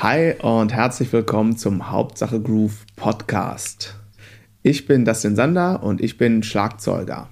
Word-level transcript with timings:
Hi 0.00 0.34
und 0.40 0.72
herzlich 0.72 1.12
willkommen 1.12 1.56
zum 1.56 1.90
Hauptsache 1.90 2.40
Groove 2.40 2.86
Podcast. 2.94 3.96
Ich 4.62 4.86
bin 4.86 5.04
Dustin 5.04 5.34
Sander 5.34 5.82
und 5.82 6.00
ich 6.00 6.16
bin 6.16 6.44
Schlagzeuger. 6.44 7.28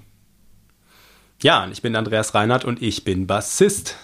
Ja, 1.40 1.62
und 1.62 1.70
ich 1.70 1.80
bin 1.80 1.94
Andreas 1.94 2.34
Reinhardt 2.34 2.64
und 2.64 2.82
ich 2.82 3.04
bin 3.04 3.28
Bassist. 3.28 3.94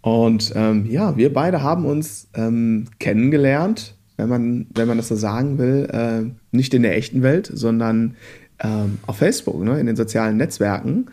Und 0.00 0.52
ähm, 0.54 0.86
ja, 0.86 1.14
wir 1.18 1.30
beide 1.30 1.62
haben 1.62 1.84
uns 1.84 2.30
ähm, 2.32 2.88
kennengelernt, 2.98 3.94
wenn 4.16 4.30
man, 4.30 4.66
wenn 4.74 4.88
man 4.88 4.96
das 4.96 5.08
so 5.08 5.16
sagen 5.16 5.58
will, 5.58 5.90
äh, 5.92 6.56
nicht 6.56 6.72
in 6.72 6.84
der 6.84 6.96
echten 6.96 7.22
Welt, 7.22 7.50
sondern 7.52 8.16
ähm, 8.60 8.96
auf 9.06 9.18
Facebook, 9.18 9.62
ne, 9.62 9.78
in 9.78 9.84
den 9.84 9.96
sozialen 9.96 10.38
Netzwerken. 10.38 11.10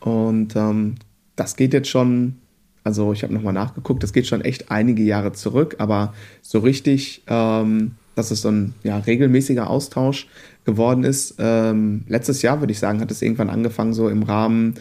Und 0.00 0.56
ähm, 0.56 0.94
das 1.36 1.56
geht 1.56 1.74
jetzt 1.74 1.90
schon, 1.90 2.39
also 2.84 3.12
ich 3.12 3.22
habe 3.22 3.34
nochmal 3.34 3.52
nachgeguckt, 3.52 4.02
das 4.02 4.12
geht 4.12 4.26
schon 4.26 4.40
echt 4.40 4.70
einige 4.70 5.02
Jahre 5.02 5.32
zurück, 5.32 5.76
aber 5.78 6.14
so 6.42 6.60
richtig, 6.60 7.22
ähm, 7.26 7.92
dass 8.14 8.30
es 8.30 8.42
so 8.42 8.48
ein 8.48 8.74
ja, 8.82 8.98
regelmäßiger 8.98 9.68
Austausch 9.68 10.28
geworden 10.64 11.04
ist. 11.04 11.36
Ähm, 11.38 12.04
letztes 12.08 12.42
Jahr, 12.42 12.60
würde 12.60 12.72
ich 12.72 12.78
sagen, 12.78 13.00
hat 13.00 13.10
es 13.10 13.22
irgendwann 13.22 13.50
angefangen, 13.50 13.92
so 13.92 14.08
im 14.08 14.22
Rahmen 14.22 14.74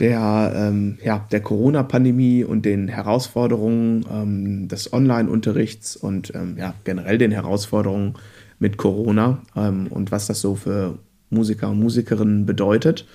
der, 0.00 0.52
ähm, 0.54 0.98
ja, 1.02 1.26
der 1.32 1.40
Corona-Pandemie 1.40 2.44
und 2.44 2.64
den 2.64 2.88
Herausforderungen 2.88 4.04
ähm, 4.10 4.68
des 4.68 4.92
Online-Unterrichts 4.92 5.96
und 5.96 6.32
ähm, 6.34 6.56
ja, 6.56 6.74
generell 6.84 7.18
den 7.18 7.32
Herausforderungen 7.32 8.14
mit 8.60 8.76
Corona 8.76 9.42
ähm, 9.56 9.88
und 9.88 10.12
was 10.12 10.26
das 10.26 10.40
so 10.40 10.54
für 10.54 10.98
Musiker 11.30 11.70
und 11.70 11.80
Musikerinnen 11.80 12.46
bedeutet. 12.46 13.06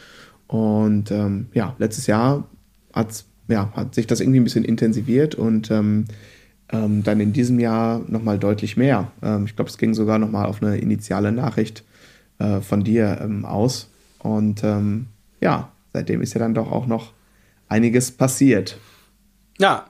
Und 0.48 1.10
ähm, 1.12 1.48
ja, 1.54 1.76
letztes 1.80 2.08
Jahr 2.08 2.48
hat's, 2.94 3.26
ja, 3.48 3.72
hat 3.76 3.96
sich 3.96 4.08
das 4.08 4.20
irgendwie 4.20 4.40
ein 4.40 4.44
bisschen 4.44 4.66
intensiviert 4.66 5.36
und 5.36 5.72
ähm, 5.72 6.06
dann 6.70 7.20
in 7.20 7.34
diesem 7.34 7.60
Jahr 7.60 8.02
nochmal 8.08 8.40
deutlich 8.40 8.78
mehr. 8.78 9.12
ich 9.46 9.56
glaube, 9.56 9.70
es 9.70 9.78
ging 9.78 9.94
sogar 9.94 10.18
nochmal 10.18 10.48
auf 10.48 10.64
eine 10.64 10.78
initiale 10.78 11.32
Nachricht 11.32 11.84
äh, 12.40 12.62
von 12.62 12.84
dir 12.84 13.30
aus. 13.44 13.92
Und 14.18 14.64
ja, 15.40 15.72
seitdem 15.92 16.22
ist 16.22 16.34
ja 16.34 16.40
dann 16.40 16.56
doch 16.56 16.72
auch 16.72 16.88
noch 16.88 17.12
einiges 17.68 18.10
passiert. 18.12 18.78
Ja, 19.60 19.86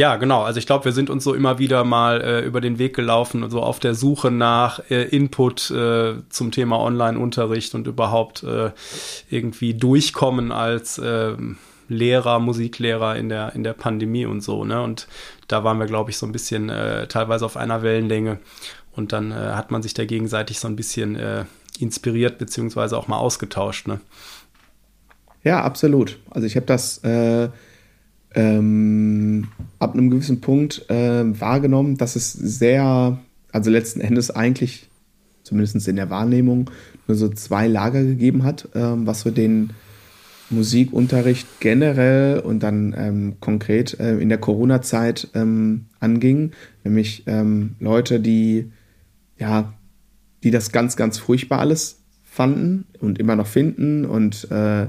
ja, 0.00 0.16
genau. 0.16 0.42
Also 0.42 0.58
ich 0.58 0.66
glaube, 0.66 0.86
wir 0.86 0.92
sind 0.92 1.10
uns 1.10 1.24
so 1.24 1.34
immer 1.34 1.58
wieder 1.58 1.84
mal 1.84 2.22
äh, 2.22 2.40
über 2.40 2.62
den 2.62 2.78
Weg 2.78 2.96
gelaufen 2.96 3.48
so 3.50 3.60
auf 3.60 3.80
der 3.80 3.94
Suche 3.94 4.30
nach 4.30 4.80
äh, 4.90 5.02
Input 5.02 5.70
äh, 5.70 6.14
zum 6.30 6.52
Thema 6.52 6.80
Online-Unterricht 6.80 7.74
und 7.74 7.86
überhaupt 7.86 8.42
äh, 8.42 8.70
irgendwie 9.28 9.74
durchkommen 9.74 10.52
als 10.52 10.98
ähm, 11.04 11.58
Lehrer, 11.90 12.38
Musiklehrer 12.38 13.16
in 13.16 13.28
der, 13.28 13.54
in 13.54 13.64
der 13.64 13.74
Pandemie 13.74 14.24
und 14.24 14.40
so, 14.40 14.64
ne? 14.64 14.82
Und 14.82 15.08
da 15.48 15.64
waren 15.64 15.78
wir, 15.78 15.86
glaube 15.86 16.10
ich, 16.10 16.16
so 16.16 16.24
ein 16.24 16.32
bisschen 16.32 16.70
äh, 16.70 17.06
teilweise 17.08 17.44
auf 17.44 17.56
einer 17.56 17.82
Wellenlänge. 17.82 18.38
Und 18.92 19.12
dann 19.12 19.30
äh, 19.30 19.34
hat 19.34 19.70
man 19.70 19.82
sich 19.82 19.92
da 19.92 20.04
gegenseitig 20.04 20.58
so 20.58 20.68
ein 20.68 20.76
bisschen 20.76 21.18
inspiriert, 21.78 22.38
beziehungsweise 22.38 22.96
auch 22.96 23.08
mal 23.08 23.18
ausgetauscht, 23.18 23.86
ne? 23.86 24.00
Ja, 25.42 25.62
absolut. 25.62 26.18
Also 26.30 26.46
ich 26.46 26.56
habe 26.56 26.66
das 26.66 26.98
äh, 26.98 27.48
ähm, 28.34 29.48
ab 29.78 29.94
einem 29.94 30.10
gewissen 30.10 30.40
Punkt 30.40 30.88
äh, 30.90 31.40
wahrgenommen, 31.40 31.96
dass 31.96 32.16
es 32.16 32.32
sehr, 32.32 33.18
also 33.52 33.70
letzten 33.70 34.00
Endes 34.00 34.30
eigentlich, 34.30 34.88
zumindest 35.42 35.88
in 35.88 35.96
der 35.96 36.10
Wahrnehmung, 36.10 36.70
nur 37.06 37.16
so 37.16 37.28
zwei 37.28 37.66
Lager 37.66 38.02
gegeben 38.02 38.44
hat, 38.44 38.68
ähm, 38.74 39.06
was 39.06 39.22
so 39.22 39.30
den 39.30 39.70
Musikunterricht 40.50 41.46
generell 41.60 42.40
und 42.40 42.62
dann 42.62 42.94
ähm, 42.96 43.36
konkret 43.40 43.98
äh, 44.00 44.18
in 44.18 44.28
der 44.28 44.38
Corona-Zeit 44.38 45.28
ähm, 45.34 45.86
anging. 46.00 46.52
Nämlich 46.84 47.24
ähm, 47.26 47.76
Leute, 47.80 48.20
die 48.20 48.70
ja, 49.38 49.72
die 50.42 50.50
das 50.50 50.72
ganz, 50.72 50.96
ganz 50.96 51.18
furchtbar 51.18 51.60
alles 51.60 52.00
fanden 52.24 52.84
und 53.00 53.18
immer 53.18 53.36
noch 53.36 53.46
finden 53.46 54.04
und 54.04 54.50
äh, 54.50 54.86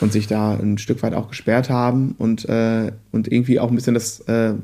und 0.00 0.12
sich 0.12 0.26
da 0.26 0.54
ein 0.54 0.78
Stück 0.78 1.02
weit 1.02 1.14
auch 1.14 1.28
gesperrt 1.28 1.70
haben 1.70 2.14
und, 2.18 2.48
äh, 2.48 2.92
und 3.10 3.30
irgendwie 3.30 3.58
auch 3.58 3.68
ein 3.68 3.74
bisschen 3.74 3.94
das 3.94 4.20
äh, 4.20 4.54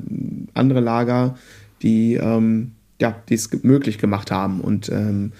andere 0.53 0.79
Lager, 0.79 1.37
die 1.81 2.13
ähm, 2.15 2.71
ja, 3.01 3.15
es 3.29 3.49
möglich 3.63 3.97
gemacht 3.97 4.31
haben 4.31 4.61
und 4.61 4.89
ähm, 4.89 5.33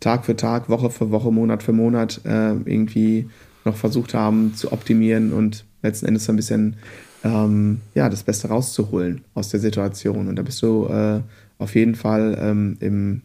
Tag 0.00 0.24
für 0.24 0.36
Tag, 0.36 0.68
Woche 0.68 0.90
für 0.90 1.10
Woche, 1.10 1.30
Monat 1.30 1.62
für 1.62 1.72
Monat 1.72 2.20
äh, 2.24 2.52
irgendwie 2.52 3.28
noch 3.66 3.76
versucht 3.76 4.14
haben 4.14 4.54
zu 4.54 4.72
optimieren 4.72 5.32
und 5.32 5.64
letzten 5.82 6.06
Endes 6.06 6.24
so 6.24 6.32
ein 6.32 6.36
bisschen 6.36 6.76
ähm, 7.24 7.80
ja, 7.94 8.08
das 8.08 8.22
Beste 8.22 8.48
rauszuholen 8.48 9.24
aus 9.34 9.48
der 9.50 9.60
Situation. 9.60 10.28
Und 10.28 10.36
da 10.36 10.42
bist 10.42 10.62
du 10.62 10.86
äh, 10.86 11.20
auf 11.58 11.74
jeden 11.74 11.94
Fall 11.94 12.36
ähm, 12.40 12.76
im 12.80 13.22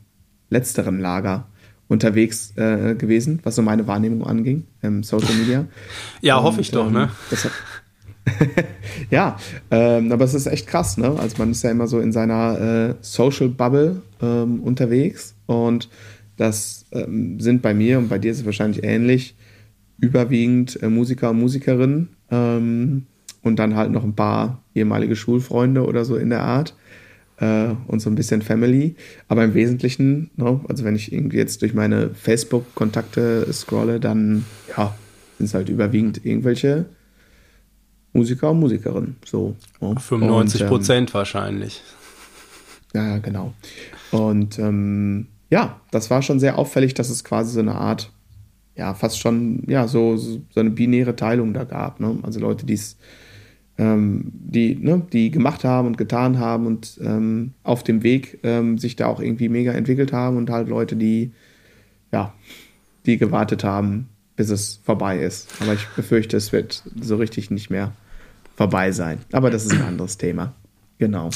letzteren 0.49 0.99
Lager 0.99 1.47
unterwegs 1.87 2.53
äh, 2.55 2.95
gewesen, 2.95 3.39
was 3.43 3.55
so 3.55 3.61
meine 3.61 3.85
Wahrnehmung 3.87 4.25
anging, 4.25 4.65
im 4.81 5.03
Social 5.03 5.33
Media. 5.35 5.65
ja, 6.21 6.37
Und, 6.37 6.43
hoffe 6.43 6.61
ich 6.61 6.71
doch, 6.71 6.89
ne? 6.89 7.09
ähm, 7.31 7.37
ne? 7.43 7.51
ja, 9.09 9.37
ähm, 9.71 10.11
aber 10.11 10.23
es 10.25 10.33
ist 10.33 10.45
echt 10.45 10.67
krass, 10.67 10.97
ne? 10.97 11.15
Also 11.19 11.35
man 11.39 11.51
ist 11.51 11.63
ja 11.63 11.71
immer 11.71 11.87
so 11.87 11.99
in 11.99 12.11
seiner 12.11 12.91
äh, 12.91 12.95
Social 13.01 13.49
Bubble 13.49 14.01
ähm, 14.21 14.61
unterwegs 14.61 15.35
und 15.47 15.89
das 16.37 16.85
ähm, 16.91 17.39
sind 17.39 17.61
bei 17.61 17.73
mir 17.73 17.97
und 17.97 18.09
bei 18.09 18.19
dir 18.19 18.31
ist 18.31 18.39
es 18.39 18.45
wahrscheinlich 18.45 18.83
ähnlich 18.83 19.35
überwiegend 20.01 20.81
äh, 20.83 20.89
Musiker 20.89 21.29
und 21.29 21.39
Musikerinnen 21.39 22.09
ähm, 22.29 23.05
und 23.41 23.59
dann 23.59 23.75
halt 23.75 23.91
noch 23.91 24.03
ein 24.03 24.15
paar 24.15 24.61
ehemalige 24.75 25.15
Schulfreunde 25.15 25.85
oder 25.85 26.03
so 26.03 26.17
in 26.17 26.29
der 26.29 26.41
Art 26.41 26.75
äh, 27.37 27.69
und 27.87 28.01
so 28.01 28.09
ein 28.09 28.15
bisschen 28.15 28.41
Family. 28.41 28.95
Aber 29.29 29.43
im 29.45 29.53
Wesentlichen, 29.53 30.31
ne, 30.35 30.59
also 30.67 30.83
wenn 30.83 30.95
ich 30.95 31.13
irgendwie 31.13 31.37
jetzt 31.37 31.61
durch 31.61 31.73
meine 31.73 32.09
Facebook-Kontakte 32.09 33.47
scrolle, 33.53 33.99
dann 33.99 34.45
ja, 34.75 34.93
sind 35.37 35.45
es 35.45 35.53
halt 35.53 35.69
überwiegend 35.69 36.25
irgendwelche 36.25 36.85
Musiker 38.13 38.51
und 38.51 38.59
Musikerinnen. 38.59 39.15
So, 39.25 39.55
ne? 39.79 39.95
95 39.97 40.67
Prozent 40.67 41.09
ähm, 41.09 41.13
wahrscheinlich. 41.13 41.81
Ja, 42.93 43.19
genau. 43.19 43.53
Und 44.11 44.59
ähm, 44.59 45.27
ja, 45.49 45.79
das 45.91 46.09
war 46.09 46.21
schon 46.21 46.39
sehr 46.39 46.57
auffällig, 46.57 46.93
dass 46.93 47.09
es 47.09 47.23
quasi 47.23 47.53
so 47.53 47.59
eine 47.59 47.75
Art, 47.75 48.11
ja, 48.81 48.95
fast 48.95 49.19
schon, 49.19 49.61
ja, 49.67 49.87
so, 49.87 50.17
so 50.17 50.41
eine 50.55 50.71
binäre 50.71 51.15
Teilung 51.15 51.53
da 51.53 51.65
gab. 51.65 51.99
Ne? 51.99 52.17
Also 52.23 52.39
Leute, 52.39 52.65
die 52.65 52.73
es 52.73 52.97
ähm, 53.77 54.31
die, 54.33 54.75
ne, 54.75 55.05
die 55.13 55.29
gemacht 55.29 55.63
haben 55.63 55.87
und 55.87 55.99
getan 55.99 56.39
haben 56.39 56.65
und 56.65 56.99
ähm, 57.03 57.53
auf 57.61 57.83
dem 57.83 58.01
Weg 58.01 58.39
ähm, 58.41 58.79
sich 58.79 58.95
da 58.95 59.05
auch 59.05 59.19
irgendwie 59.19 59.49
mega 59.49 59.71
entwickelt 59.71 60.13
haben 60.13 60.37
und 60.37 60.49
halt 60.49 60.67
Leute, 60.67 60.95
die, 60.95 61.31
ja, 62.11 62.33
die 63.05 63.19
gewartet 63.19 63.63
haben, 63.63 64.09
bis 64.35 64.49
es 64.49 64.79
vorbei 64.83 65.19
ist. 65.19 65.47
Aber 65.59 65.73
ich 65.73 65.85
befürchte, 65.95 66.37
es 66.37 66.51
wird 66.51 66.83
so 66.99 67.17
richtig 67.17 67.51
nicht 67.51 67.69
mehr 67.69 67.93
vorbei 68.55 68.91
sein. 68.91 69.19
Aber 69.31 69.51
das 69.51 69.63
ist 69.65 69.73
ein 69.73 69.83
anderes 69.83 70.17
Thema. 70.17 70.55
Genau. 70.97 71.29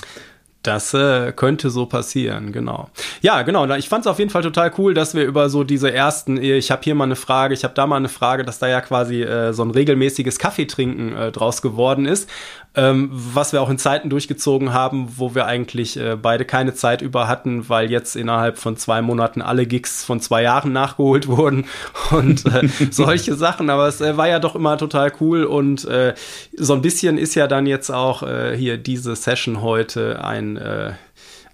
Das 0.65 0.95
äh, 0.95 1.31
könnte 1.31 1.69
so 1.69 1.85
passieren, 1.85 2.51
genau. 2.51 2.89
Ja, 3.21 3.43
genau. 3.43 3.71
Ich 3.75 3.87
fand 3.87 4.05
es 4.05 4.07
auf 4.07 4.17
jeden 4.17 4.31
Fall 4.31 4.41
total 4.41 4.71
cool, 4.79 4.95
dass 4.95 5.13
wir 5.13 5.23
über 5.23 5.47
so 5.49 5.63
diese 5.63 5.93
ersten, 5.93 6.37
ich 6.37 6.71
habe 6.71 6.81
hier 6.83 6.95
mal 6.95 7.03
eine 7.03 7.15
Frage, 7.15 7.53
ich 7.53 7.63
habe 7.63 7.75
da 7.75 7.85
mal 7.85 7.97
eine 7.97 8.09
Frage, 8.09 8.43
dass 8.43 8.57
da 8.57 8.67
ja 8.67 8.81
quasi 8.81 9.21
äh, 9.21 9.53
so 9.53 9.63
ein 9.63 9.69
regelmäßiges 9.69 10.39
Kaffeetrinken 10.39 11.15
äh, 11.15 11.31
draus 11.31 11.61
geworden 11.61 12.07
ist 12.07 12.27
ähm, 12.75 13.09
was 13.11 13.53
wir 13.53 13.61
auch 13.61 13.69
in 13.69 13.77
Zeiten 13.77 14.09
durchgezogen 14.09 14.73
haben, 14.73 15.13
wo 15.17 15.35
wir 15.35 15.45
eigentlich 15.45 15.97
äh, 15.97 16.15
beide 16.15 16.45
keine 16.45 16.73
Zeit 16.73 17.01
über 17.01 17.27
hatten, 17.27 17.69
weil 17.69 17.89
jetzt 17.89 18.15
innerhalb 18.15 18.57
von 18.57 18.77
zwei 18.77 19.01
Monaten 19.01 19.41
alle 19.41 19.65
Gigs 19.65 20.03
von 20.03 20.19
zwei 20.19 20.43
Jahren 20.43 20.73
nachgeholt 20.73 21.27
wurden 21.27 21.65
und 22.11 22.45
äh, 22.45 22.67
solche 22.91 23.35
Sachen. 23.35 23.69
Aber 23.69 23.87
es 23.87 24.01
äh, 24.01 24.17
war 24.17 24.27
ja 24.27 24.39
doch 24.39 24.55
immer 24.55 24.77
total 24.77 25.11
cool 25.19 25.43
und 25.45 25.85
äh, 25.85 26.13
so 26.55 26.73
ein 26.73 26.81
bisschen 26.81 27.17
ist 27.17 27.35
ja 27.35 27.47
dann 27.47 27.65
jetzt 27.65 27.89
auch 27.89 28.23
äh, 28.23 28.55
hier 28.57 28.77
diese 28.77 29.15
Session 29.15 29.61
heute 29.61 30.23
ein 30.23 30.57
äh, 30.57 30.93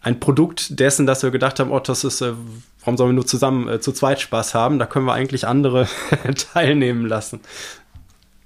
ein 0.02 0.20
Produkt 0.20 0.80
dessen, 0.80 1.06
dass 1.06 1.22
wir 1.22 1.30
gedacht 1.30 1.60
haben, 1.60 1.72
oh, 1.72 1.80
das 1.80 2.04
ist, 2.04 2.22
äh, 2.22 2.34
warum 2.80 2.98
sollen 2.98 3.12
wir 3.12 3.16
nur 3.16 3.28
zusammen 3.28 3.68
äh, 3.68 3.80
zu 3.80 3.92
zweit 3.92 4.20
Spaß 4.20 4.56
haben? 4.56 4.80
Da 4.80 4.88
können 4.88 5.06
wir 5.06 5.14
eigentlich 5.14 5.48
andere 5.48 5.88
teilnehmen 6.54 7.06
lassen. 7.06 7.40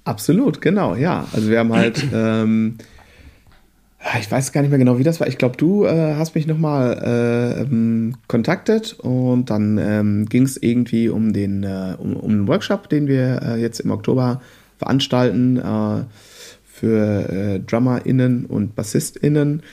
Absolut, 0.06 0.60
genau, 0.60 0.94
ja. 0.94 1.26
Also 1.32 1.50
wir 1.50 1.58
haben 1.58 1.72
halt, 1.72 2.06
ähm, 2.14 2.76
ich 4.20 4.30
weiß 4.30 4.52
gar 4.52 4.60
nicht 4.60 4.70
mehr 4.70 4.78
genau, 4.78 4.98
wie 4.98 5.02
das 5.02 5.18
war. 5.18 5.26
Ich 5.26 5.36
glaube, 5.36 5.56
du 5.56 5.84
äh, 5.84 6.14
hast 6.14 6.36
mich 6.36 6.46
nochmal 6.46 7.02
äh, 7.04 7.62
ähm, 7.62 8.14
kontaktet 8.28 8.94
und 9.00 9.50
dann 9.50 9.78
ähm, 9.78 10.26
ging 10.26 10.44
es 10.44 10.56
irgendwie 10.56 11.08
um 11.08 11.32
den, 11.32 11.64
äh, 11.64 11.96
um, 11.98 12.16
um 12.16 12.30
einen 12.30 12.48
Workshop, 12.48 12.88
den 12.88 13.08
wir 13.08 13.42
äh, 13.42 13.60
jetzt 13.60 13.80
im 13.80 13.90
Oktober 13.90 14.40
veranstalten 14.78 15.56
äh, 15.56 16.04
für 16.64 17.28
äh, 17.28 17.58
DrummerInnen 17.58 18.46
und 18.46 18.76
BassistInnen, 18.76 19.64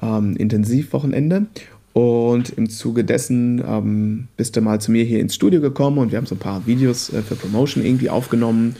ähm, 0.00 0.36
Intensivwochenende. 0.36 1.46
Und 1.92 2.50
im 2.50 2.70
Zuge 2.70 3.02
dessen 3.02 3.60
ähm, 3.66 4.28
bist 4.36 4.54
du 4.54 4.60
mal 4.60 4.80
zu 4.80 4.92
mir 4.92 5.02
hier 5.02 5.18
ins 5.18 5.34
Studio 5.34 5.60
gekommen 5.60 5.98
und 5.98 6.12
wir 6.12 6.18
haben 6.18 6.26
so 6.26 6.36
ein 6.36 6.38
paar 6.38 6.64
Videos 6.64 7.10
für 7.10 7.34
Promotion 7.34 7.84
irgendwie 7.84 8.08
aufgenommen 8.08 8.76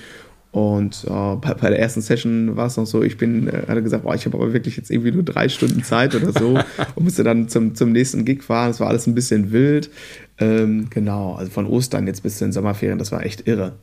Und 0.53 1.05
äh, 1.05 1.37
bei, 1.37 1.55
bei, 1.55 1.71
der 1.71 1.79
ersten 1.79 2.01
Session 2.01 2.57
war 2.57 2.67
es 2.67 2.77
noch 2.77 2.87
so, 2.87 3.03
ich 3.03 3.17
bin, 3.17 3.47
äh, 3.47 3.67
hatte 3.69 3.83
gesagt, 3.83 4.03
boah, 4.03 4.15
ich 4.15 4.27
habe 4.27 4.37
aber 4.37 4.53
wirklich 4.53 4.77
jetzt 4.77 4.91
irgendwie 4.91 5.13
nur 5.13 5.23
drei 5.23 5.49
Stunden 5.49 5.85
Zeit 5.85 6.15
oder 6.15 6.33
so 6.33 6.59
und 6.97 7.05
musste 7.05 7.23
dann 7.23 7.49
zum, 7.49 7.75
zum 7.77 7.93
nächsten 7.93 8.25
Gig 8.25 8.43
fahren. 8.43 8.71
Es 8.71 8.81
war 8.81 8.89
alles 8.89 9.07
ein 9.07 9.15
bisschen 9.15 9.53
wild. 9.53 9.91
Ähm, 10.39 10.89
genau, 10.91 11.35
also 11.35 11.53
von 11.53 11.67
Ostern 11.67 12.07
jetzt 12.07 12.23
bis 12.23 12.39
zu 12.39 12.45
den 12.45 12.53
Sommerferien, 12.53 12.99
das 12.99 13.13
war 13.13 13.25
echt 13.25 13.47
irre. 13.47 13.75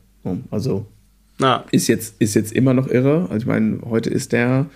Also 0.50 0.84
ah. 1.40 1.64
ist, 1.70 1.88
jetzt, 1.88 2.20
ist 2.20 2.34
jetzt 2.34 2.52
immer 2.52 2.74
noch 2.74 2.88
irre. 2.88 3.22
Also 3.30 3.36
ich 3.36 3.46
meine, 3.46 3.80
heute 3.88 4.10
ist 4.10 4.32
der 4.32 4.66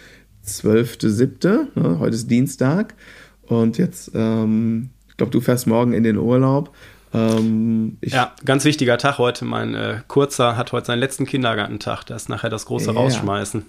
12.7., 0.47 1.67
ne? 1.75 1.99
heute 1.99 2.15
ist 2.15 2.31
Dienstag 2.31 2.95
und 3.43 3.77
jetzt, 3.77 4.13
ähm, 4.15 4.91
ich 5.09 5.17
glaube, 5.19 5.33
du 5.33 5.41
fährst 5.41 5.67
morgen 5.67 5.93
in 5.93 6.05
den 6.05 6.17
Urlaub. 6.17 6.75
Ähm, 7.15 7.99
ja, 8.03 8.33
ganz 8.45 8.65
wichtiger 8.65 8.99
Tag 8.99 9.19
heute. 9.19 9.45
Mein 9.45 9.75
äh, 9.75 10.01
Kurzer 10.09 10.57
hat 10.57 10.73
heute 10.73 10.87
seinen 10.87 11.01
letzten 11.01 11.27
Kindergartentag. 11.27 12.05
Das 12.05 12.23
ist 12.23 12.29
nachher 12.29 12.51
das 12.51 12.67
große 12.67 12.87
ja. 12.87 12.93
Rausschmeißen. 12.93 13.65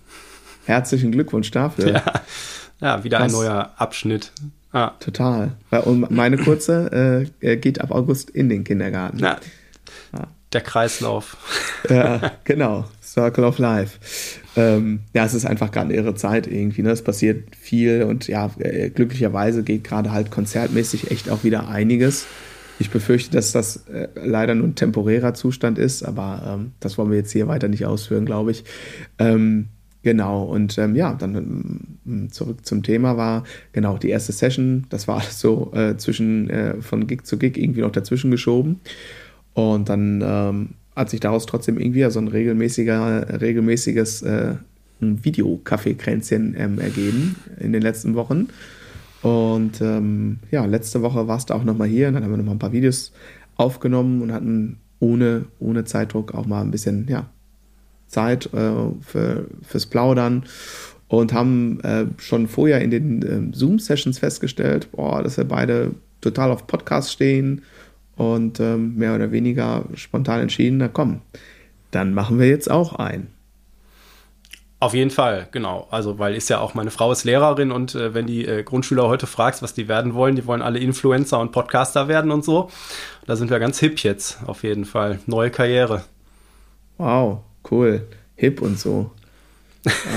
Herzlichen 0.66 1.12
Glückwunsch 1.12 1.52
dafür. 1.52 1.92
Ja, 1.92 2.04
ja 2.80 3.04
wieder 3.04 3.18
Krass. 3.18 3.34
ein 3.34 3.40
neuer 3.40 3.72
Abschnitt. 3.78 4.32
Ah. 4.72 4.92
Total. 5.00 5.52
Und 5.84 6.10
meine 6.10 6.38
Kurze 6.38 7.28
äh, 7.42 7.58
geht 7.58 7.80
ab 7.80 7.92
August 7.92 8.30
in 8.32 8.50
den 8.50 8.64
Kindergarten. 8.64 9.20
Ja. 9.20 9.38
ja. 10.14 10.28
Der 10.52 10.62
Kreislauf. 10.62 11.38
Ja, 11.90 12.32
genau. 12.44 12.86
Circle 13.02 13.44
of 13.44 13.60
Life. 13.60 14.00
Ähm, 14.56 15.02
ja, 15.14 15.26
es 15.26 15.34
ist 15.34 15.46
einfach 15.46 15.72
gerade 15.72 15.90
eine 15.90 15.96
irre 15.96 16.16
Zeit 16.16 16.48
irgendwie. 16.48 16.82
Ne? 16.82 16.92
Es 16.92 17.04
passiert 17.04 17.56
viel 17.56 18.04
und 18.04 18.28
ja, 18.28 18.50
äh, 18.58 18.90
glücklicherweise 18.90 19.64
geht 19.64 19.84
gerade 19.84 20.12
halt 20.12 20.32
konzertmäßig 20.32 21.12
echt 21.12 21.30
auch 21.30 21.44
wieder 21.44 21.68
einiges. 21.68 22.26
Ich 22.80 22.90
befürchte, 22.90 23.32
dass 23.32 23.52
das 23.52 23.88
äh, 23.88 24.08
leider 24.16 24.56
nur 24.56 24.68
ein 24.68 24.76
temporärer 24.76 25.34
Zustand 25.34 25.78
ist, 25.78 26.04
aber 26.04 26.58
ähm, 26.60 26.72
das 26.80 26.98
wollen 26.98 27.12
wir 27.12 27.18
jetzt 27.18 27.32
hier 27.32 27.48
weiter 27.48 27.68
nicht 27.68 27.86
ausführen, 27.86 28.26
glaube 28.26 28.52
ich. 28.52 28.64
Ähm, 29.20 29.68
genau, 30.02 30.44
und 30.44 30.78
ähm, 30.78 30.96
ja, 30.96 31.14
dann 31.14 31.98
ähm, 32.06 32.32
zurück 32.32 32.66
zum 32.66 32.84
Thema 32.84 33.16
war, 33.16 33.44
genau, 33.74 33.98
die 33.98 34.10
erste 34.10 34.32
Session, 34.32 34.86
das 34.90 35.08
war 35.08 35.22
alles 35.22 35.40
so 35.40 35.72
äh, 35.74 35.98
zwischen, 35.98 36.50
äh, 36.50 36.82
von 36.82 37.08
Gig 37.08 37.24
zu 37.24 37.38
Gig 37.38 37.58
irgendwie 37.58 37.82
noch 37.82 37.92
dazwischen 37.92 38.32
geschoben. 38.32 38.80
Und 39.54 39.90
dann 39.90 40.24
ähm, 40.26 40.70
hat 40.96 41.10
sich 41.10 41.20
daraus 41.20 41.46
trotzdem 41.46 41.80
irgendwie 41.80 42.10
so 42.10 42.20
ein 42.20 42.28
regelmäßiger, 42.28 43.40
regelmäßiges 43.42 44.24
äh, 44.24 44.56
Video-Kaffeekränzchen 45.00 46.56
ähm, 46.58 46.80
ergeben 46.80 47.36
in 47.60 47.74
den 47.74 47.82
letzten 47.82 48.16
Wochen. 48.16 48.48
Und 49.24 49.80
ähm, 49.82 50.40
ja, 50.52 50.66
letzte 50.66 51.02
Woche 51.02 51.28
warst 51.28 51.50
du 51.50 51.54
auch 51.54 51.64
nochmal 51.64 51.88
hier 51.88 52.10
und 52.10 52.16
dann 52.16 52.24
haben 52.24 52.32
wir 52.32 52.38
nochmal 52.38 52.56
ein 52.56 52.60
paar 52.60 52.74
Videos 52.74 53.14
aufgenommen 53.56 54.22
und 54.22 54.34
hatten 54.34 54.78
ohne, 55.00 55.46
ohne 55.60 55.86
Zeitdruck 55.86 56.34
auch 56.34 56.46
mal 56.46 56.62
ein 56.62 56.72
bisschen 56.72 57.08
ja, 57.10 57.30
Zeit 58.08 58.54
äh, 58.54 58.72
für, 59.02 59.46
fürs 59.62 59.86
Plaudern 59.86 60.44
und 61.08 61.32
haben 61.32 61.80
äh, 61.82 62.06
schon 62.18 62.48
vorher 62.48 62.82
in 62.82 62.92
den 62.92 63.22
äh, 63.22 63.56
Zoom-Sessions 63.56 64.20
festgestellt, 64.20 64.92
boah, 64.92 65.24
dass 65.24 65.38
wir 65.38 65.46
beide 65.46 65.92
total 66.20 66.52
auf 66.52 66.68
Podcast 66.68 67.12
stehen 67.12 67.62
und 68.18 68.60
ähm, 68.60 68.96
mehr 68.96 69.16
oder 69.16 69.32
weniger 69.32 69.86
spontan 69.94 70.42
entschieden, 70.42 70.78
na 70.78 70.90
komm, 70.90 71.22
dann 71.92 72.14
machen 72.14 72.40
wir 72.40 72.48
jetzt 72.48 72.70
auch 72.70 72.96
ein. 72.96 73.28
Auf 74.84 74.94
jeden 74.94 75.12
Fall, 75.12 75.48
genau. 75.54 75.88
Also, 75.92 76.20
weil 76.20 76.36
ist 76.36 76.50
ja 76.50 76.60
auch 76.60 76.74
meine 76.74 76.92
Frau 76.92 77.10
ist 77.14 77.24
Lehrerin 77.24 77.72
und 77.72 77.96
äh, 77.96 78.14
wenn 78.14 78.28
die 78.28 78.46
äh, 78.46 78.64
Grundschüler 78.64 79.08
heute 79.08 79.28
fragst, 79.28 79.62
was 79.62 79.74
die 79.74 79.88
werden 79.88 80.14
wollen, 80.14 80.36
die 80.36 80.46
wollen 80.46 80.62
alle 80.62 80.78
Influencer 80.78 81.40
und 81.40 81.54
Podcaster 81.54 82.10
werden 82.10 82.32
und 82.32 82.44
so. 82.44 82.70
Da 83.26 83.38
sind 83.38 83.50
wir 83.50 83.60
ganz 83.60 83.80
hip 83.80 84.00
jetzt, 84.00 84.40
auf 84.46 84.64
jeden 84.64 84.84
Fall. 84.84 85.20
Neue 85.26 85.52
Karriere. 85.52 86.04
Wow, 86.98 87.44
cool. 87.72 88.06
Hip 88.36 88.62
und 88.62 88.78
so. 88.78 89.10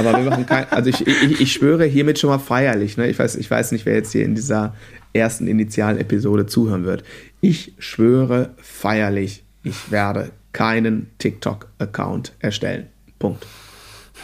Aber 0.01 0.17
wir 0.17 0.29
machen 0.29 0.47
kein, 0.47 0.69
also 0.73 0.91
ich, 0.91 1.07
ich, 1.07 1.41
ich 1.41 1.53
schwöre 1.53 1.85
hiermit 1.85 2.19
schon 2.19 2.31
mal 2.31 2.41
feierlich, 2.41 2.97
ne? 2.97 3.07
Ich 3.07 3.21
weiß, 3.21 3.37
ich 3.37 3.49
weiß 3.49 3.71
nicht, 3.71 3.87
wer 3.87 3.95
jetzt 3.95 4.11
hier 4.11 4.25
in 4.25 4.35
dieser 4.35 4.75
ersten 5.13 5.47
Initialepisode 5.47 6.47
zuhören 6.47 6.85
wird. 6.85 7.05
Ich 7.41 7.73
schwöre 7.79 8.51
feierlich, 8.61 9.45
ich 9.63 9.93
werde 9.93 10.33
keinen 10.53 11.13
TikTok-Account 11.19 12.33
erstellen. 12.41 12.89
Punkt. 13.21 13.47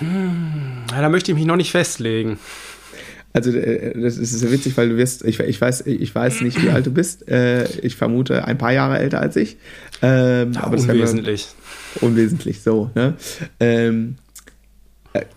Hm, 0.02 0.84
da 0.88 1.08
möchte 1.08 1.32
ich 1.32 1.38
mich 1.38 1.46
noch 1.46 1.56
nicht 1.56 1.70
festlegen. 1.70 2.38
Also 3.32 3.50
äh, 3.50 3.98
das 4.00 4.18
ist 4.18 4.32
sehr 4.32 4.52
witzig, 4.52 4.76
weil 4.76 4.90
du 4.90 4.96
wirst, 4.96 5.24
ich, 5.24 5.40
ich, 5.40 5.60
weiß, 5.60 5.86
ich 5.86 6.14
weiß 6.14 6.42
nicht, 6.42 6.62
wie 6.62 6.70
alt 6.70 6.86
du 6.86 6.90
bist. 6.90 7.28
Äh, 7.28 7.64
ich 7.80 7.96
vermute 7.96 8.44
ein 8.44 8.58
paar 8.58 8.72
Jahre 8.72 8.98
älter 8.98 9.20
als 9.20 9.36
ich. 9.36 9.56
Ähm, 10.02 10.52
ja, 10.52 10.64
aber 10.64 10.78
unwesentlich. 10.78 11.48
unwesentlich, 12.00 12.60
so. 12.60 12.90
Ne? 12.94 13.14
Ähm, 13.60 14.16
äh, 14.18 14.21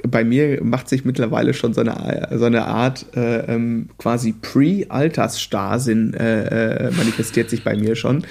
bei 0.07 0.23
mir 0.23 0.63
macht 0.63 0.87
sich 0.87 1.03
mittlerweile 1.03 1.53
schon 1.53 1.73
so 1.73 1.81
eine, 1.81 2.29
so 2.37 2.45
eine 2.45 2.65
Art 2.65 3.05
äh, 3.15 3.39
ähm, 3.53 3.89
quasi 3.97 4.31
Pre-Altersstarrsinn 4.31 6.13
äh, 6.13 6.87
äh, 6.87 6.91
manifestiert 6.91 7.49
sich 7.49 7.63
bei 7.63 7.75
mir 7.75 7.95
schon. 7.95 8.23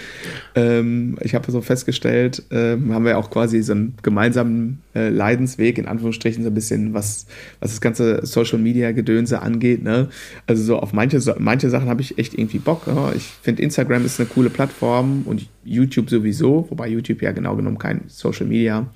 Ähm, 0.54 1.18
ich 1.20 1.34
habe 1.34 1.50
so 1.52 1.60
festgestellt, 1.60 2.42
ähm, 2.50 2.94
haben 2.94 3.04
wir 3.04 3.18
auch 3.18 3.30
quasi 3.30 3.62
so 3.62 3.72
einen 3.72 3.94
gemeinsamen 4.02 4.82
äh, 4.94 5.10
Leidensweg, 5.10 5.76
in 5.76 5.86
Anführungsstrichen, 5.86 6.44
so 6.44 6.50
ein 6.50 6.54
bisschen, 6.54 6.94
was, 6.94 7.26
was 7.60 7.72
das 7.72 7.80
ganze 7.82 8.24
Social-Media-Gedönse 8.24 9.42
angeht. 9.42 9.82
Ne? 9.82 10.08
Also 10.46 10.62
so 10.62 10.78
auf 10.78 10.94
manche, 10.94 11.20
manche 11.38 11.68
Sachen 11.68 11.90
habe 11.90 12.00
ich 12.00 12.16
echt 12.18 12.32
irgendwie 12.32 12.58
Bock. 12.58 12.86
Ja? 12.86 13.12
Ich 13.14 13.24
finde, 13.42 13.62
Instagram 13.62 14.06
ist 14.06 14.18
eine 14.18 14.28
coole 14.30 14.48
Plattform 14.48 15.24
und 15.26 15.46
YouTube 15.62 16.08
sowieso, 16.08 16.66
wobei 16.70 16.88
YouTube 16.88 17.20
ja 17.20 17.32
genau 17.32 17.54
genommen 17.54 17.78
kein 17.78 18.04
Social-Media 18.06 18.86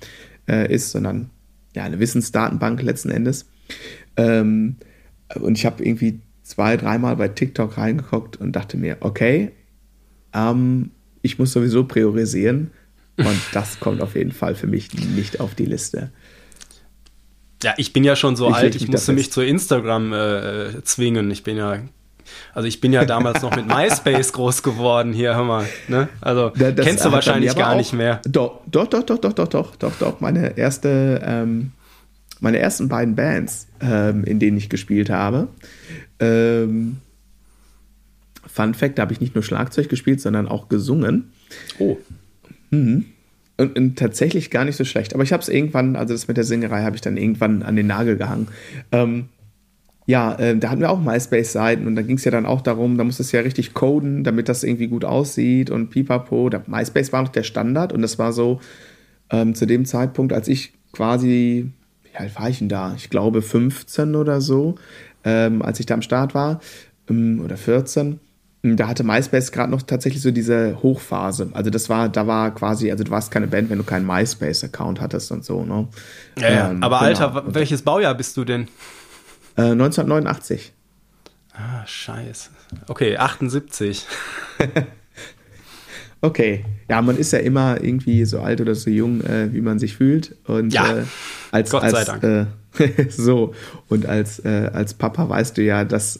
äh, 0.47 0.73
ist, 0.73 0.91
sondern 0.91 1.29
ja, 1.75 1.83
eine 1.83 1.99
Wissensdatenbank 1.99 2.81
letzten 2.81 3.09
Endes. 3.09 3.47
Ähm, 4.17 4.77
und 5.35 5.57
ich 5.57 5.65
habe 5.65 5.83
irgendwie 5.83 6.21
zwei, 6.43 6.77
dreimal 6.77 7.15
bei 7.15 7.27
TikTok 7.27 7.77
reingeguckt 7.77 8.37
und 8.37 8.55
dachte 8.55 8.77
mir, 8.77 8.97
okay, 9.01 9.51
ähm, 10.33 10.91
ich 11.21 11.37
muss 11.37 11.51
sowieso 11.51 11.83
priorisieren 11.83 12.71
und 13.17 13.39
das 13.53 13.79
kommt 13.79 14.01
auf 14.01 14.15
jeden 14.15 14.31
Fall 14.31 14.55
für 14.55 14.67
mich 14.67 14.93
nicht 15.15 15.39
auf 15.39 15.55
die 15.55 15.65
Liste. 15.65 16.11
Ja, 17.61 17.73
ich 17.77 17.91
bin 17.91 18.03
ja 18.03 18.15
schon 18.15 18.35
so 18.35 18.49
ich 18.49 18.55
alt, 18.55 18.75
ich 18.75 18.87
musste 18.87 19.11
mich 19.11 19.31
zu 19.31 19.41
Instagram 19.41 20.13
äh, 20.13 20.83
zwingen. 20.83 21.29
Ich 21.29 21.43
bin 21.43 21.57
ja 21.57 21.79
also 22.53 22.67
ich 22.67 22.81
bin 22.81 22.93
ja 22.93 23.05
damals 23.05 23.41
noch 23.41 23.55
mit 23.55 23.67
MySpace 23.67 24.33
groß 24.33 24.63
geworden 24.63 25.13
hier, 25.13 25.35
hör 25.35 25.43
mal. 25.43 25.65
Ne? 25.87 26.09
Also 26.21 26.49
das 26.49 26.85
kennst 26.85 27.05
du 27.05 27.11
wahrscheinlich 27.11 27.55
gar 27.55 27.73
auch, 27.73 27.77
nicht 27.77 27.93
mehr. 27.93 28.21
Doch, 28.27 28.61
doch, 28.67 28.87
doch, 28.87 29.03
doch, 29.03 29.19
doch, 29.19 29.33
doch, 29.33 29.47
doch, 29.47 29.75
doch, 29.75 29.93
doch. 29.99 30.19
Meine 30.19 30.57
erste, 30.57 31.21
ähm, 31.23 31.71
meine 32.39 32.59
ersten 32.59 32.87
beiden 32.89 33.15
Bands, 33.15 33.67
ähm, 33.81 34.23
in 34.23 34.39
denen 34.39 34.57
ich 34.57 34.69
gespielt 34.69 35.09
habe. 35.09 35.47
Ähm, 36.19 36.97
Fun 38.51 38.73
Fact, 38.73 38.97
da 38.97 39.03
habe 39.03 39.13
ich 39.13 39.21
nicht 39.21 39.35
nur 39.35 39.43
Schlagzeug 39.43 39.89
gespielt, 39.89 40.21
sondern 40.21 40.47
auch 40.47 40.69
gesungen. 40.69 41.31
Oh. 41.77 41.97
Mhm. 42.71 43.05
Und, 43.57 43.77
und, 43.77 43.99
tatsächlich 43.99 44.51
gar 44.51 44.65
nicht 44.65 44.77
so 44.77 44.85
schlecht. 44.85 45.13
Aber 45.13 45.23
ich 45.23 45.33
habe 45.33 45.43
es 45.43 45.49
irgendwann, 45.49 45.95
also 45.95 46.13
das 46.13 46.27
mit 46.27 46.37
der 46.37 46.45
Singerei 46.45 46.83
habe 46.83 46.95
ich 46.95 47.01
dann 47.01 47.17
irgendwann 47.17 47.61
an 47.61 47.75
den 47.75 47.87
Nagel 47.87 48.15
gehangen. 48.15 48.47
Ähm, 48.91 49.29
ja, 50.09 50.33
äh, 50.39 50.57
da 50.57 50.71
hatten 50.71 50.81
wir 50.81 50.89
auch 50.89 50.99
MySpace-Seiten 50.99 51.85
und 51.85 51.95
da 51.95 52.01
ging 52.01 52.15
es 52.15 52.25
ja 52.25 52.31
dann 52.31 52.47
auch 52.47 52.61
darum, 52.61 52.97
da 52.97 53.03
musste 53.03 53.21
es 53.21 53.31
ja 53.31 53.41
richtig 53.41 53.75
coden, 53.75 54.23
damit 54.23 54.49
das 54.49 54.63
irgendwie 54.63 54.87
gut 54.87 55.05
aussieht 55.05 55.69
und 55.69 55.91
pipapo. 55.91 56.49
Da, 56.49 56.63
MySpace 56.65 57.13
war 57.13 57.21
noch 57.21 57.29
der 57.29 57.43
Standard 57.43 57.93
und 57.93 58.01
das 58.01 58.17
war 58.17 58.33
so 58.33 58.59
ähm, 59.29 59.53
zu 59.53 59.67
dem 59.67 59.85
Zeitpunkt, 59.85 60.33
als 60.33 60.47
ich 60.47 60.73
quasi, 60.93 61.69
wie 62.01 62.17
alt 62.17 62.35
war 62.39 62.49
ich 62.49 62.57
denn 62.57 62.69
da? 62.69 62.95
Ich 62.97 63.11
glaube 63.11 63.43
15 63.43 64.15
oder 64.15 64.41
so, 64.41 64.73
ähm, 65.23 65.61
als 65.61 65.79
ich 65.79 65.85
da 65.85 65.93
am 65.93 66.01
Start 66.01 66.33
war, 66.33 66.59
ähm, 67.07 67.39
oder 67.45 67.55
14 67.55 68.19
ähm, 68.63 68.77
da 68.77 68.87
hatte 68.87 69.03
MySpace 69.03 69.51
gerade 69.51 69.69
noch 69.69 69.83
tatsächlich 69.83 70.23
so 70.23 70.31
diese 70.31 70.81
Hochphase. 70.81 71.49
Also 71.53 71.69
das 71.69 71.87
war, 71.87 72.09
da 72.09 72.25
war 72.25 72.55
quasi, 72.55 72.89
also 72.89 73.03
du 73.03 73.11
warst 73.11 73.29
keine 73.29 73.45
Band, 73.45 73.69
wenn 73.69 73.77
du 73.77 73.83
keinen 73.83 74.07
MySpace-Account 74.07 75.01
hattest 75.01 75.31
und 75.31 75.45
so, 75.45 75.63
ne? 75.63 75.87
Ja, 76.39 76.49
ja. 76.49 76.71
Ähm, 76.71 76.81
aber 76.81 76.97
genau. 76.97 77.09
Alter, 77.09 77.43
welches 77.53 77.83
Baujahr 77.83 78.15
bist 78.15 78.35
du 78.37 78.43
denn? 78.43 78.67
1989. 79.61 80.73
Äh, 81.53 81.57
ah, 81.57 81.85
scheiße. 81.85 82.49
Okay, 82.87 83.17
78. 83.17 84.05
okay. 86.21 86.65
Ja, 86.89 87.01
man 87.01 87.17
ist 87.17 87.33
ja 87.33 87.39
immer 87.39 87.81
irgendwie 87.83 88.25
so 88.25 88.39
alt 88.39 88.61
oder 88.61 88.75
so 88.75 88.89
jung, 88.89 89.21
äh, 89.21 89.53
wie 89.53 89.61
man 89.61 89.79
sich 89.79 89.97
fühlt. 89.97 90.35
Und 90.45 90.73
ja, 90.73 90.99
äh, 90.99 91.03
als, 91.51 91.71
Gott 91.71 91.89
sei 91.89 92.03
Dank. 92.03 92.23
Äh, 92.23 92.45
so, 93.09 93.53
und 93.87 94.05
als, 94.05 94.39
äh, 94.45 94.69
als 94.73 94.93
Papa 94.93 95.27
weißt 95.27 95.57
du 95.57 95.63
ja, 95.63 95.85
dass 95.85 96.19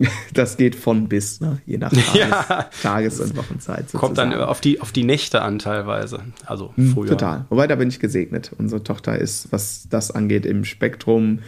das 0.34 0.56
geht 0.56 0.74
von 0.74 1.08
bis, 1.08 1.40
ne? 1.40 1.60
je 1.66 1.78
nach 1.78 1.90
Tages-, 1.90 2.14
ja. 2.14 2.70
Tages 2.82 3.20
und 3.20 3.36
Wochenzeit. 3.36 3.90
Sozusagen. 3.90 4.00
Kommt 4.00 4.18
dann 4.18 4.34
auf 4.34 4.60
die, 4.60 4.80
auf 4.80 4.92
die 4.92 5.04
Nächte 5.04 5.42
an 5.42 5.58
teilweise. 5.58 6.20
Also 6.46 6.72
hm, 6.76 6.92
früher. 6.92 7.10
Total. 7.10 7.44
Wobei, 7.50 7.66
da 7.66 7.76
bin 7.76 7.88
ich 7.88 8.00
gesegnet. 8.00 8.52
Unsere 8.56 8.82
Tochter 8.82 9.18
ist, 9.18 9.52
was 9.52 9.88
das 9.90 10.10
angeht, 10.10 10.46
im 10.46 10.64
Spektrum 10.64 11.40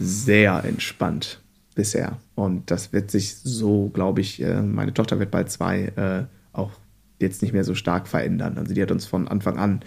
sehr 0.00 0.64
entspannt 0.64 1.40
bisher. 1.74 2.18
Und 2.34 2.70
das 2.70 2.92
wird 2.92 3.10
sich 3.10 3.36
so, 3.36 3.90
glaube 3.92 4.20
ich, 4.20 4.42
äh, 4.42 4.62
meine 4.62 4.94
Tochter 4.94 5.18
wird 5.18 5.30
bald 5.30 5.50
zwei, 5.50 5.92
äh, 5.96 6.24
auch 6.56 6.72
jetzt 7.18 7.42
nicht 7.42 7.52
mehr 7.52 7.64
so 7.64 7.74
stark 7.74 8.08
verändern. 8.08 8.56
Also 8.58 8.74
die 8.74 8.82
hat 8.82 8.90
uns 8.90 9.06
von 9.06 9.28
Anfang 9.28 9.58
an 9.58 9.80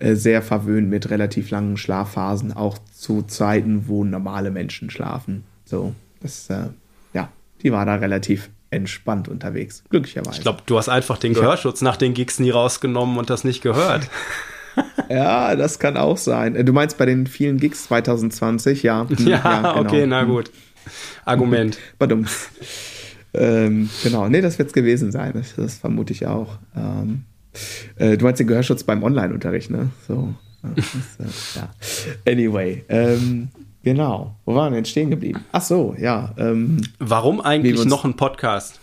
äh, 0.00 0.16
sehr 0.16 0.42
verwöhnt 0.42 0.90
mit 0.90 1.08
relativ 1.10 1.50
langen 1.50 1.76
Schlafphasen, 1.76 2.52
auch 2.52 2.78
zu 2.92 3.22
Zeiten, 3.22 3.86
wo 3.86 4.04
normale 4.04 4.50
Menschen 4.50 4.90
schlafen. 4.90 5.44
So, 5.64 5.94
das, 6.20 6.48
ja, 7.14 7.28
die 7.62 7.72
war 7.72 7.86
da 7.86 7.94
relativ 7.94 8.50
entspannt 8.70 9.28
unterwegs, 9.28 9.84
glücklicherweise. 9.88 10.38
Ich 10.38 10.42
glaube, 10.42 10.62
du 10.66 10.76
hast 10.76 10.88
einfach 10.88 11.16
den 11.16 11.32
Gehörschutz 11.32 11.80
nach 11.80 11.96
den 11.96 12.12
Gigs 12.12 12.40
nie 12.40 12.50
rausgenommen 12.50 13.16
und 13.18 13.30
das 13.30 13.44
nicht 13.44 13.62
gehört. 13.62 14.10
ja, 15.08 15.56
das 15.56 15.78
kann 15.78 15.96
auch 15.96 16.16
sein. 16.16 16.56
Äh, 16.56 16.64
du 16.64 16.72
meinst 16.72 16.98
bei 16.98 17.06
den 17.06 17.26
vielen 17.26 17.58
Gigs 17.58 17.84
2020, 17.84 18.82
ja. 18.82 19.06
Ja, 19.18 19.28
ja 19.28 19.56
genau. 19.56 19.80
okay, 19.80 20.06
na 20.06 20.24
gut. 20.24 20.50
Argument. 21.24 21.78
Badum. 21.98 22.26
ähm, 23.32 23.88
genau, 24.02 24.28
nee, 24.28 24.40
das 24.40 24.58
wird 24.58 24.68
es 24.68 24.74
gewesen 24.74 25.12
sein. 25.12 25.32
Das, 25.34 25.54
das, 25.56 25.78
vermute 25.78 26.12
ich 26.12 26.26
auch. 26.26 26.58
Ähm, 26.76 27.24
äh, 27.96 28.16
du 28.16 28.24
meinst 28.24 28.40
den 28.40 28.46
Gehörschutz 28.46 28.84
beim 28.84 29.02
Online-Unterricht, 29.02 29.70
ne? 29.70 29.90
So. 30.06 30.34
Das, 30.74 31.56
äh, 31.56 31.60
ja. 31.60 31.68
Anyway, 32.30 32.84
ähm, 32.88 33.48
genau. 33.82 34.36
Wo 34.44 34.54
waren 34.54 34.72
wir 34.72 34.76
denn 34.76 34.84
stehen 34.84 35.10
geblieben? 35.10 35.44
Ach 35.52 35.62
so, 35.62 35.94
ja. 35.98 36.34
Ähm, 36.38 36.80
Warum 36.98 37.40
eigentlich 37.40 37.84
noch 37.84 38.04
ein 38.04 38.14
Podcast? 38.14 38.80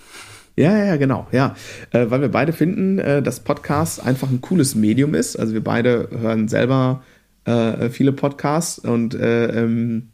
Ja, 0.56 0.78
ja, 0.86 0.98
genau, 0.98 1.28
ja. 1.32 1.56
Äh, 1.92 2.10
weil 2.10 2.22
wir 2.22 2.30
beide 2.30 2.54
finden, 2.54 3.00
äh, 3.00 3.22
dass 3.22 3.40
Podcast 3.40 4.06
einfach 4.06 4.30
ein 4.30 4.42
cooles 4.42 4.76
Medium 4.76 5.16
ist. 5.16 5.38
Also 5.38 5.54
wir 5.54 5.64
beide 5.64 6.10
hören 6.12 6.48
selber 6.48 7.04
äh, 7.46 7.90
viele 7.90 8.12
Podcasts 8.12 8.80
und 8.80 9.16
äh, 9.16 9.64
ähm, 9.64 10.10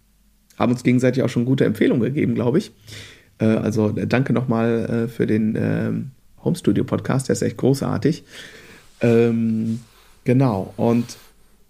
haben 0.58 0.72
uns 0.72 0.84
gegenseitig 0.84 1.24
auch 1.24 1.30
schon 1.30 1.46
gute 1.46 1.66
Empfehlungen 1.66 2.04
gegeben, 2.04 2.36
glaube 2.36 2.60
ich. 2.60 2.72
Äh, 3.40 3.46
also 3.46 3.96
äh, 3.98 4.08
danke 4.08 4.34
nochmal 4.34 5.10
für 5.10 5.28
den 5.28 5.56
ähm, 5.60 6.12
Home 6.44 6.56
Studio 6.56 6.84
Podcast, 6.84 7.28
der 7.28 7.34
ist 7.34 7.42
echt 7.42 7.58
großartig. 7.58 8.24
Ähm, 9.02 9.82
genau, 10.24 10.74
und 10.78 11.18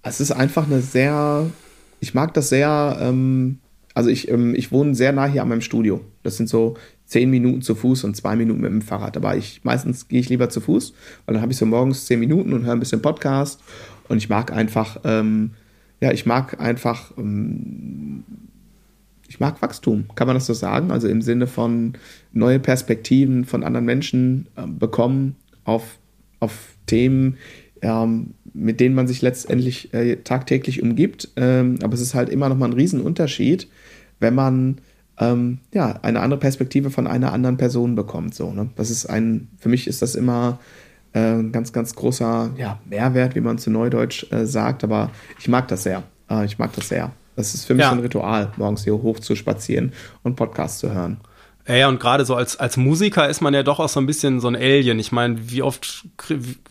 es 0.03 0.19
ist 0.21 0.31
einfach 0.31 0.67
eine 0.67 0.81
sehr, 0.81 1.50
ich 2.00 2.13
mag 2.13 2.33
das 2.33 2.50
sehr, 2.50 2.97
ähm, 3.01 3.59
also 3.93 4.09
ich, 4.09 4.29
ähm, 4.29 4.55
ich 4.55 4.71
wohne 4.71 4.95
sehr 4.95 5.12
nah 5.12 5.25
hier 5.25 5.41
an 5.41 5.50
meinem 5.50 5.62
Studio. 5.62 6.01
Das 6.24 6.38
sind 6.38 6.47
so 6.47 6.75
zehn 7.08 7.30
Minuten 7.30 7.62
zu 7.62 7.74
Fuß 7.74 8.04
und 8.04 8.16
zwei 8.16 8.36
Minuten 8.36 8.62
mit 8.62 8.70
dem 8.70 8.82
Fahrrad. 8.82 9.18
Aber 9.18 9.36
ich 9.36 9.62
meistens 9.64 10.08
gehe 10.08 10.20
ich 10.20 10.30
lieber 10.30 10.50
zu 10.50 10.62
Fuß, 10.62 10.94
weil 11.26 11.34
dann 11.34 11.42
habe 11.42 11.52
ich 11.52 11.58
so 11.58 11.66
morgens 11.66 12.06
zehn 12.06 12.20
Minuten 12.20 12.54
und 12.54 12.66
höre 12.66 12.74
ein 12.74 12.80
bisschen 12.80 13.02
Podcast. 13.02 13.62
Und 14.10 14.18
ich 14.18 14.30
mag 14.30 14.52
einfach, 14.52 15.00
ähm, 15.04 15.52
ja, 16.02 16.12
ich 16.12 16.26
mag 16.26 16.60
einfach, 16.60 17.12
ähm, 17.18 18.24
ich 19.28 19.40
mag 19.40 19.62
Wachstum, 19.62 20.06
kann 20.16 20.28
man 20.28 20.36
das 20.36 20.46
so 20.46 20.54
sagen? 20.54 20.92
Also 20.92 21.08
im 21.08 21.22
Sinne 21.22 21.48
von 21.48 21.94
neue 22.34 22.60
Perspektiven 22.60 23.46
von 23.46 23.64
anderen 23.64 23.86
Menschen 23.86 24.48
äh, 24.56 24.68
bekommen 24.68 25.36
auf, 25.64 25.98
auf 26.40 26.76
Themen, 26.86 27.38
ähm, 27.82 28.34
mit 28.54 28.80
denen 28.80 28.96
man 28.96 29.08
sich 29.08 29.22
letztendlich 29.22 29.94
äh, 29.94 30.18
tagtäglich 30.18 30.82
umgibt. 30.82 31.30
Ähm, 31.36 31.80
aber 31.84 31.94
es 31.94 32.02
ist 32.02 32.16
halt 32.16 32.30
immer 32.30 32.50
noch 32.50 32.58
mal 32.58 32.68
ein 32.68 32.74
Riesenunterschied, 32.74 33.68
wenn 34.20 34.36
man 34.36 34.78
ähm, 35.19 35.59
ja, 35.74 36.00
eine 36.01 36.19
andere 36.19 36.39
Perspektive 36.39 36.89
von 36.89 37.07
einer 37.07 37.33
anderen 37.33 37.57
Person 37.57 37.95
bekommt. 37.95 38.36
So, 38.36 38.51
ne? 38.51 38.69
Das 38.75 38.89
ist 38.89 39.07
ein, 39.07 39.50
für 39.57 39.69
mich 39.69 39.88
ist 39.88 40.01
das 40.01 40.15
immer 40.15 40.59
äh, 41.13 41.19
ein 41.19 41.51
ganz, 41.51 41.74
ganz 41.74 41.95
großer 41.95 42.51
ja, 42.57 42.79
Mehrwert, 42.86 43.36
wie 43.36 43.41
man 43.41 43.57
zu 43.57 43.71
Neudeutsch 43.71 44.31
äh, 44.31 44.45
sagt, 44.45 44.83
aber 44.83 45.12
ich 45.39 45.47
mag 45.47 45.67
das 45.67 45.83
sehr. 45.83 46.03
Äh, 46.29 46.45
ich 46.45 46.59
mag 46.59 46.74
das 46.74 46.89
sehr. 46.89 47.12
Das 47.36 47.53
ist 47.53 47.65
für 47.65 47.75
mich 47.75 47.86
ja. 47.86 47.91
ein 47.91 48.00
Ritual, 48.00 48.51
morgens 48.57 48.83
hier 48.83 48.93
hoch 48.93 49.19
zu 49.19 49.36
spazieren 49.36 49.93
und 50.24 50.36
Podcasts 50.36 50.79
zu 50.79 50.93
hören. 50.93 51.17
Ja, 51.67 51.89
und 51.89 52.00
gerade 52.00 52.24
so 52.24 52.36
als, 52.36 52.57
als 52.57 52.77
Musiker 52.77 53.27
ist 53.27 53.41
man 53.41 53.53
ja 53.53 53.62
doch 53.62 53.79
auch 53.79 53.89
so 53.89 54.00
ein 54.00 54.05
bisschen 54.05 54.39
so 54.39 54.47
ein 54.47 54.55
Alien. 54.55 55.00
Ich 55.00 55.12
meine, 55.12 55.51
wie 55.51 55.62
oft, 55.62 56.05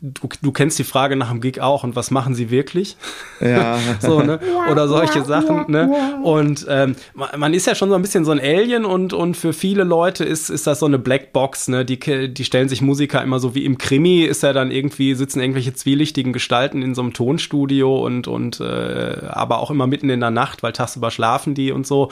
du, 0.00 0.28
du 0.40 0.52
kennst 0.52 0.78
die 0.78 0.84
Frage 0.84 1.16
nach 1.16 1.30
dem 1.30 1.42
Gig 1.42 1.60
auch 1.60 1.84
und 1.84 1.96
was 1.96 2.10
machen 2.10 2.34
sie 2.34 2.50
wirklich? 2.50 2.96
Ja. 3.40 3.78
so, 4.00 4.20
ne? 4.22 4.40
Oder 4.70 4.88
solche 4.88 5.22
Sachen, 5.24 5.70
ne? 5.70 6.18
Und 6.22 6.66
ähm, 6.68 6.96
man 7.14 7.52
ist 7.52 7.66
ja 7.66 7.74
schon 7.74 7.90
so 7.90 7.94
ein 7.94 8.00
bisschen 8.00 8.24
so 8.24 8.30
ein 8.30 8.40
Alien 8.40 8.86
und, 8.86 9.12
und 9.12 9.36
für 9.36 9.52
viele 9.52 9.84
Leute 9.84 10.24
ist, 10.24 10.48
ist 10.48 10.66
das 10.66 10.78
so 10.78 10.86
eine 10.86 10.98
Blackbox, 10.98 11.68
ne? 11.68 11.84
Die, 11.84 11.98
die 12.32 12.44
stellen 12.44 12.70
sich 12.70 12.80
Musiker 12.80 13.22
immer 13.22 13.38
so 13.38 13.54
wie 13.54 13.66
im 13.66 13.76
Krimi, 13.76 14.22
ist 14.22 14.42
ja 14.42 14.54
dann 14.54 14.70
irgendwie, 14.70 15.14
sitzen 15.14 15.40
irgendwelche 15.40 15.74
zwielichtigen 15.74 16.32
Gestalten 16.32 16.80
in 16.80 16.94
so 16.94 17.02
einem 17.02 17.12
Tonstudio 17.12 17.98
und, 17.98 18.28
und 18.28 18.60
äh, 18.60 19.18
aber 19.28 19.58
auch 19.58 19.70
immer 19.70 19.86
mitten 19.86 20.08
in 20.08 20.20
der 20.20 20.30
Nacht, 20.30 20.62
weil 20.62 20.72
tagsüber 20.72 21.10
schlafen 21.10 21.54
die 21.54 21.70
und 21.70 21.86
so. 21.86 22.10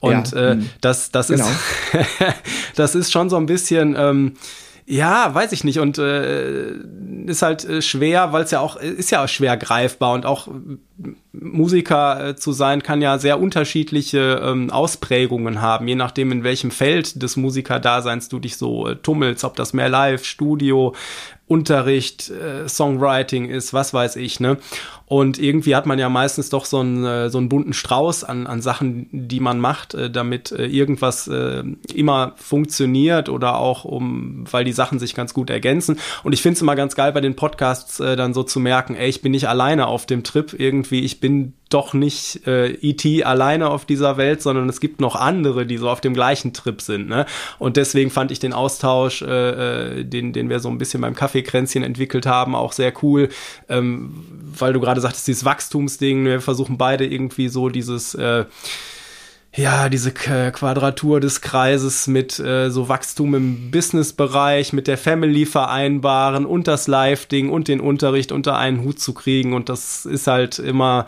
Und 0.00 0.32
ja, 0.32 0.38
äh, 0.38 0.50
hm. 0.54 0.70
das, 0.80 1.12
das 1.12 1.28
genau. 1.28 1.46
ist 1.46 2.20
das 2.76 2.94
ist 2.94 3.12
schon 3.12 3.30
so 3.30 3.36
ein 3.36 3.46
bisschen. 3.46 3.94
Ähm, 3.98 4.34
ja, 4.84 5.32
weiß 5.34 5.52
ich 5.52 5.64
nicht. 5.64 5.78
Und 5.78 5.98
äh, 5.98 6.72
ist 7.26 7.42
halt 7.42 7.64
äh, 7.64 7.82
schwer, 7.82 8.32
weil 8.32 8.44
es 8.44 8.50
ja 8.50 8.60
auch, 8.60 8.76
ist 8.76 9.10
ja 9.10 9.24
auch 9.24 9.28
schwer 9.28 9.56
greifbar 9.56 10.12
und 10.12 10.26
auch 10.26 10.48
Musiker 11.32 12.28
äh, 12.28 12.36
zu 12.36 12.52
sein 12.52 12.82
kann 12.82 13.00
ja 13.00 13.18
sehr 13.18 13.40
unterschiedliche 13.40 14.40
ähm, 14.44 14.70
Ausprägungen 14.70 15.62
haben, 15.62 15.88
je 15.88 15.94
nachdem, 15.94 16.30
in 16.30 16.44
welchem 16.44 16.70
Feld 16.70 17.22
des 17.22 17.36
Musikerdaseins 17.36 18.28
du 18.28 18.38
dich 18.38 18.56
so 18.56 18.88
äh, 18.88 18.96
tummelst, 18.96 19.44
ob 19.44 19.56
das 19.56 19.72
mehr 19.72 19.88
Live, 19.88 20.24
Studio, 20.24 20.94
Unterricht, 21.52 22.30
äh, 22.30 22.66
Songwriting 22.66 23.46
ist, 23.46 23.74
was 23.74 23.92
weiß 23.92 24.16
ich, 24.16 24.40
ne? 24.40 24.56
Und 25.04 25.38
irgendwie 25.38 25.76
hat 25.76 25.84
man 25.84 25.98
ja 25.98 26.08
meistens 26.08 26.48
doch 26.48 26.64
so 26.64 26.78
einen, 26.78 27.04
äh, 27.04 27.28
so 27.28 27.36
einen 27.36 27.50
bunten 27.50 27.74
Strauß 27.74 28.24
an, 28.24 28.46
an 28.46 28.62
Sachen, 28.62 29.08
die 29.12 29.40
man 29.40 29.60
macht, 29.60 29.92
äh, 29.92 30.10
damit 30.10 30.50
irgendwas 30.52 31.28
immer 31.94 32.32
funktioniert 32.36 33.28
oder 33.28 33.58
auch 33.58 33.84
um, 33.84 34.44
weil 34.50 34.64
die 34.64 34.72
Sachen 34.72 34.98
sich 34.98 35.14
ganz 35.14 35.34
gut 35.34 35.50
ergänzen. 35.50 35.98
Und 36.22 36.32
ich 36.32 36.40
finde 36.40 36.54
es 36.54 36.62
immer 36.62 36.76
ganz 36.76 36.94
geil 36.94 37.12
bei 37.12 37.20
den 37.20 37.36
Podcasts 37.36 37.98
dann 37.98 38.32
so 38.32 38.42
zu 38.42 38.60
merken, 38.60 38.94
ey, 38.94 39.08
ich 39.08 39.22
bin 39.22 39.32
nicht 39.32 39.48
alleine 39.48 39.86
auf 39.86 40.06
dem 40.06 40.24
Trip 40.24 40.54
irgendwie, 40.58 40.91
ich 41.00 41.20
bin 41.20 41.54
doch 41.70 41.94
nicht 41.94 42.46
äh, 42.46 42.72
E.T. 42.72 43.24
alleine 43.24 43.70
auf 43.70 43.84
dieser 43.84 44.16
Welt, 44.16 44.42
sondern 44.42 44.68
es 44.68 44.80
gibt 44.80 45.00
noch 45.00 45.16
andere, 45.16 45.66
die 45.66 45.78
so 45.78 45.88
auf 45.88 46.00
dem 46.00 46.14
gleichen 46.14 46.52
Trip 46.52 46.80
sind. 46.82 47.08
Ne? 47.08 47.26
Und 47.58 47.76
deswegen 47.76 48.10
fand 48.10 48.30
ich 48.30 48.38
den 48.38 48.52
Austausch, 48.52 49.22
äh, 49.22 50.00
äh 50.00 50.04
den, 50.04 50.32
den 50.32 50.48
wir 50.48 50.60
so 50.60 50.68
ein 50.68 50.78
bisschen 50.78 51.00
beim 51.00 51.14
Kaffeekränzchen 51.14 51.82
entwickelt 51.82 52.26
haben, 52.26 52.54
auch 52.54 52.72
sehr 52.72 52.92
cool, 53.02 53.28
ähm, 53.68 54.24
weil 54.58 54.72
du 54.72 54.80
gerade 54.80 55.00
sagtest, 55.00 55.26
dieses 55.28 55.44
Wachstumsding, 55.44 56.24
wir 56.24 56.40
versuchen 56.40 56.76
beide 56.76 57.06
irgendwie 57.06 57.48
so 57.48 57.68
dieses 57.68 58.14
äh, 58.14 58.44
ja, 59.54 59.88
diese 59.88 60.12
Quadratur 60.12 61.20
des 61.20 61.42
Kreises 61.42 62.06
mit 62.06 62.38
äh, 62.38 62.70
so 62.70 62.88
Wachstum 62.88 63.34
im 63.34 63.70
Businessbereich, 63.70 64.72
mit 64.72 64.86
der 64.86 64.96
Family 64.96 65.44
vereinbaren 65.44 66.46
und 66.46 66.68
das 66.68 66.88
Live-Ding 66.88 67.50
und 67.50 67.68
den 67.68 67.80
Unterricht 67.80 68.32
unter 68.32 68.56
einen 68.56 68.82
Hut 68.82 68.98
zu 68.98 69.12
kriegen. 69.12 69.52
Und 69.52 69.68
das 69.68 70.06
ist 70.06 70.26
halt 70.26 70.58
immer 70.58 71.06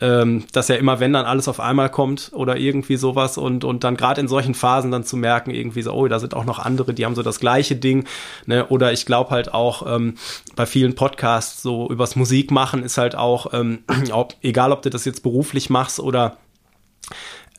ähm, 0.00 0.44
dass 0.52 0.68
ja 0.68 0.76
immer, 0.76 1.00
wenn 1.00 1.12
dann 1.12 1.26
alles 1.26 1.48
auf 1.48 1.60
einmal 1.60 1.90
kommt 1.90 2.30
oder 2.32 2.56
irgendwie 2.56 2.96
sowas 2.96 3.36
und, 3.36 3.64
und 3.64 3.84
dann 3.84 3.96
gerade 3.96 4.20
in 4.20 4.28
solchen 4.28 4.54
Phasen 4.54 4.90
dann 4.90 5.04
zu 5.04 5.16
merken, 5.16 5.50
irgendwie 5.50 5.82
so, 5.82 5.92
oh, 5.92 6.06
da 6.06 6.20
sind 6.20 6.34
auch 6.34 6.44
noch 6.44 6.58
andere, 6.58 6.94
die 6.94 7.04
haben 7.04 7.14
so 7.14 7.22
das 7.22 7.40
gleiche 7.40 7.74
Ding. 7.74 8.04
Ne? 8.46 8.66
Oder 8.66 8.92
ich 8.92 9.06
glaube 9.06 9.30
halt 9.30 9.52
auch 9.52 9.92
ähm, 9.92 10.14
bei 10.54 10.66
vielen 10.66 10.94
Podcasts 10.94 11.62
so 11.62 11.90
übers 11.90 12.14
Musik 12.14 12.50
machen 12.50 12.82
ist 12.84 12.98
halt 12.98 13.16
auch, 13.16 13.52
ähm, 13.52 13.80
ob, 14.12 14.34
egal 14.42 14.72
ob 14.72 14.82
du 14.82 14.90
das 14.90 15.04
jetzt 15.04 15.22
beruflich 15.22 15.68
machst 15.68 15.98
oder 15.98 16.36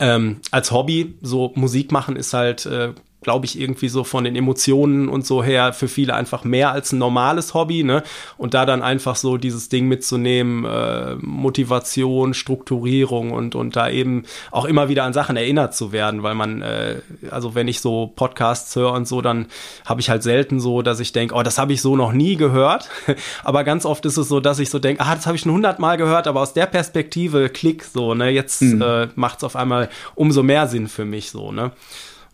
ähm, 0.00 0.40
als 0.50 0.72
Hobby, 0.72 1.14
so 1.20 1.52
Musik 1.54 1.92
machen 1.92 2.16
ist 2.16 2.32
halt 2.32 2.66
äh, 2.66 2.94
glaube 3.22 3.44
ich, 3.44 3.60
irgendwie 3.60 3.88
so 3.88 4.02
von 4.02 4.24
den 4.24 4.34
Emotionen 4.34 5.08
und 5.08 5.26
so 5.26 5.42
her 5.42 5.72
für 5.72 5.88
viele 5.88 6.14
einfach 6.14 6.44
mehr 6.44 6.72
als 6.72 6.92
ein 6.92 6.98
normales 6.98 7.52
Hobby, 7.52 7.82
ne? 7.82 8.02
Und 8.38 8.54
da 8.54 8.64
dann 8.64 8.82
einfach 8.82 9.16
so 9.16 9.36
dieses 9.36 9.68
Ding 9.68 9.88
mitzunehmen, 9.88 10.64
äh, 10.64 11.16
Motivation, 11.16 12.32
Strukturierung 12.32 13.32
und, 13.32 13.54
und 13.54 13.76
da 13.76 13.90
eben 13.90 14.24
auch 14.50 14.64
immer 14.64 14.88
wieder 14.88 15.04
an 15.04 15.12
Sachen 15.12 15.36
erinnert 15.36 15.74
zu 15.74 15.92
werden, 15.92 16.22
weil 16.22 16.34
man, 16.34 16.62
äh, 16.62 17.00
also 17.30 17.54
wenn 17.54 17.68
ich 17.68 17.80
so 17.80 18.10
Podcasts 18.16 18.74
höre 18.74 18.92
und 18.92 19.06
so, 19.06 19.20
dann 19.20 19.46
habe 19.84 20.00
ich 20.00 20.08
halt 20.08 20.22
selten 20.22 20.58
so, 20.58 20.80
dass 20.80 20.98
ich 20.98 21.12
denke, 21.12 21.34
oh, 21.34 21.42
das 21.42 21.58
habe 21.58 21.74
ich 21.74 21.82
so 21.82 21.96
noch 21.96 22.12
nie 22.12 22.36
gehört. 22.36 22.88
aber 23.44 23.64
ganz 23.64 23.84
oft 23.84 24.06
ist 24.06 24.16
es 24.16 24.28
so, 24.28 24.40
dass 24.40 24.58
ich 24.58 24.70
so 24.70 24.78
denke, 24.78 25.02
ah, 25.02 25.14
das 25.14 25.26
habe 25.26 25.36
ich 25.36 25.42
schon 25.42 25.52
hundertmal 25.52 25.98
gehört, 25.98 26.26
aber 26.26 26.40
aus 26.40 26.54
der 26.54 26.66
Perspektive, 26.66 27.50
klick, 27.50 27.84
so, 27.84 28.14
ne? 28.14 28.30
Jetzt 28.30 28.62
mhm. 28.62 28.80
äh, 28.80 29.08
macht 29.14 29.38
es 29.38 29.44
auf 29.44 29.56
einmal 29.56 29.90
umso 30.14 30.42
mehr 30.42 30.66
Sinn 30.68 30.88
für 30.88 31.04
mich 31.04 31.30
so, 31.30 31.52
ne? 31.52 31.72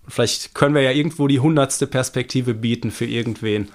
Vielleicht 0.09 0.55
können 0.55 0.75
wir 0.75 0.83
ja 0.83 0.93
irgendwo 0.93 1.27
die 1.29 1.41
hundertste 1.41 1.87
Perspektive 1.87 2.55
bieten 2.55 2.91
für 2.91 3.07
irgendwen. 3.07 3.69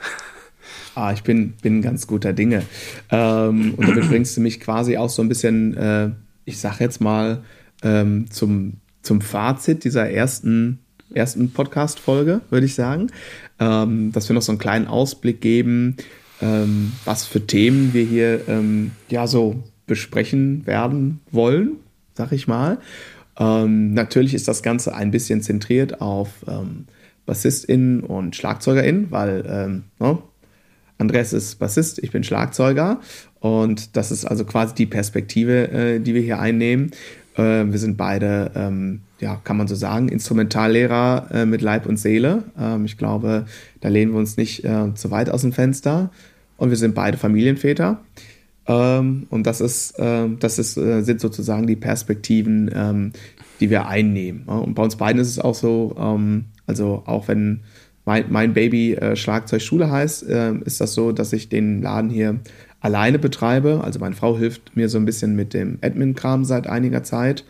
Ah, 0.96 1.14
ich 1.14 1.24
bin, 1.24 1.54
bin 1.62 1.82
ganz 1.82 2.08
guter 2.08 2.34
Dinge. 2.34 2.64
Ähm, 3.10 3.76
und 3.76 3.88
damit 3.88 4.10
bringst 4.10 4.36
du 4.36 4.42
mich 4.42 4.60
quasi 4.60 4.98
auch 4.98 5.10
so 5.10 5.22
ein 5.22 5.30
bisschen, 5.30 5.76
äh, 5.76 6.10
ich 6.46 6.60
sag 6.60 6.80
jetzt 6.80 7.02
mal, 7.02 7.44
ähm, 7.82 8.30
zum, 8.30 8.74
zum 9.02 9.22
Fazit 9.22 9.84
dieser 9.84 10.10
ersten, 10.10 10.80
ersten 11.14 11.52
Podcast-Folge, 11.52 12.42
würde 12.50 12.66
ich 12.66 12.76
sagen. 12.76 13.08
Ähm, 13.60 14.12
dass 14.12 14.30
wir 14.30 14.34
noch 14.34 14.42
so 14.42 14.52
einen 14.52 14.60
kleinen 14.60 14.88
Ausblick 14.88 15.40
geben, 15.42 15.98
ähm, 16.42 16.92
was 17.06 17.26
für 17.26 17.46
Themen 17.46 17.94
wir 17.94 18.04
hier 18.04 18.48
ähm, 18.48 18.92
ja 19.10 19.28
so 19.28 19.64
besprechen 19.88 20.66
werden 20.66 21.20
wollen, 21.32 21.78
sag 22.14 22.32
ich 22.32 22.48
mal. 22.48 22.80
Ähm, 23.40 23.94
natürlich 23.94 24.34
ist 24.34 24.48
das 24.48 24.64
Ganze 24.64 24.94
ein 24.94 25.12
bisschen 25.12 25.42
zentriert 25.42 26.02
auf 26.02 26.30
ähm, 26.48 26.86
BassistInnen 27.26 28.02
und 28.02 28.36
SchlagzeugerInnen, 28.36 29.12
weil 29.12 29.44
ähm, 29.48 29.84
ne, 30.00 30.20
Andreas 30.98 31.34
ist 31.34 31.56
Bassist, 31.56 32.00
ich 32.00 32.12
bin 32.12 32.24
Schlagzeuger. 32.24 33.02
Und 33.40 33.98
das 33.98 34.12
ist 34.12 34.26
also 34.26 34.46
quasi 34.46 34.76
die 34.76 34.86
Perspektive, 34.86 35.72
äh, 35.72 36.00
die 36.00 36.14
wir 36.14 36.22
hier 36.22 36.40
einnehmen. 36.40 36.92
Äh, 37.36 37.66
wir 37.66 37.80
sind 37.80 37.98
beide, 37.98 38.52
ähm, 38.56 39.02
ja, 39.20 39.42
kann 39.44 39.58
man 39.58 39.68
so 39.68 39.76
sagen, 39.76 40.10
Instrumentallehrer 40.10 41.28
äh, 41.34 41.46
mit 41.46 41.62
Leib 41.62 41.88
und 41.88 41.98
Seele. 41.98 42.44
Ähm, 42.60 42.86
ich 42.86 42.98
glaube, 42.98 43.46
da 43.82 43.90
lehnen 43.90 44.12
wir 44.12 44.20
uns 44.20 44.38
nicht 44.38 44.64
äh, 44.64 44.94
zu 44.94 45.10
weit 45.10 45.30
aus 45.30 45.42
dem 45.42 45.54
Fenster. 45.54 46.12
Und 46.58 46.70
wir 46.70 46.78
sind 46.78 46.94
beide 46.94 47.18
Familienväter. 47.18 48.00
Ähm, 48.72 49.28
und 49.30 49.46
das 49.46 49.60
ist, 49.60 49.96
ähm, 49.98 50.38
das 50.40 50.58
ist, 50.58 50.78
äh, 50.78 51.02
sind 51.02 51.20
sozusagen 51.20 51.68
die 51.68 51.76
Perspektiven, 51.76 52.72
ähm, 52.74 53.12
die 53.60 53.70
wir 53.70 53.88
einnehmen. 53.88 54.44
Und 54.46 54.76
bei 54.76 54.84
uns 54.84 54.96
beiden 54.96 55.22
ist 55.22 55.28
es 55.28 55.40
auch 55.40 55.56
so, 55.56 55.96
ähm, 56.00 56.46
also 56.68 57.04
auch 57.06 57.28
wenn 57.28 57.62
mein, 58.06 58.26
mein 58.30 58.54
Baby 58.54 58.94
äh, 58.94 59.16
Schlagzeugschule 59.16 59.92
heißt, 59.92 60.28
äh, 60.28 60.54
ist 60.66 60.82
das 60.82 60.94
so, 60.94 61.12
dass 61.12 61.34
ich 61.34 61.50
den 61.50 61.82
Laden 61.82 62.10
hier 62.10 62.40
alleine 62.80 63.20
betreibe. 63.20 63.82
Also 63.84 64.00
meine 64.00 64.16
Frau 64.16 64.38
hilft 64.38 64.76
mir 64.76 64.90
so 64.90 64.98
ein 64.98 65.06
bisschen 65.06 65.36
mit 65.36 65.54
dem 65.54 65.78
Admin-Kram 65.82 66.46
seit 66.46 66.66
einiger 66.68 67.04
Zeit. 67.04 67.44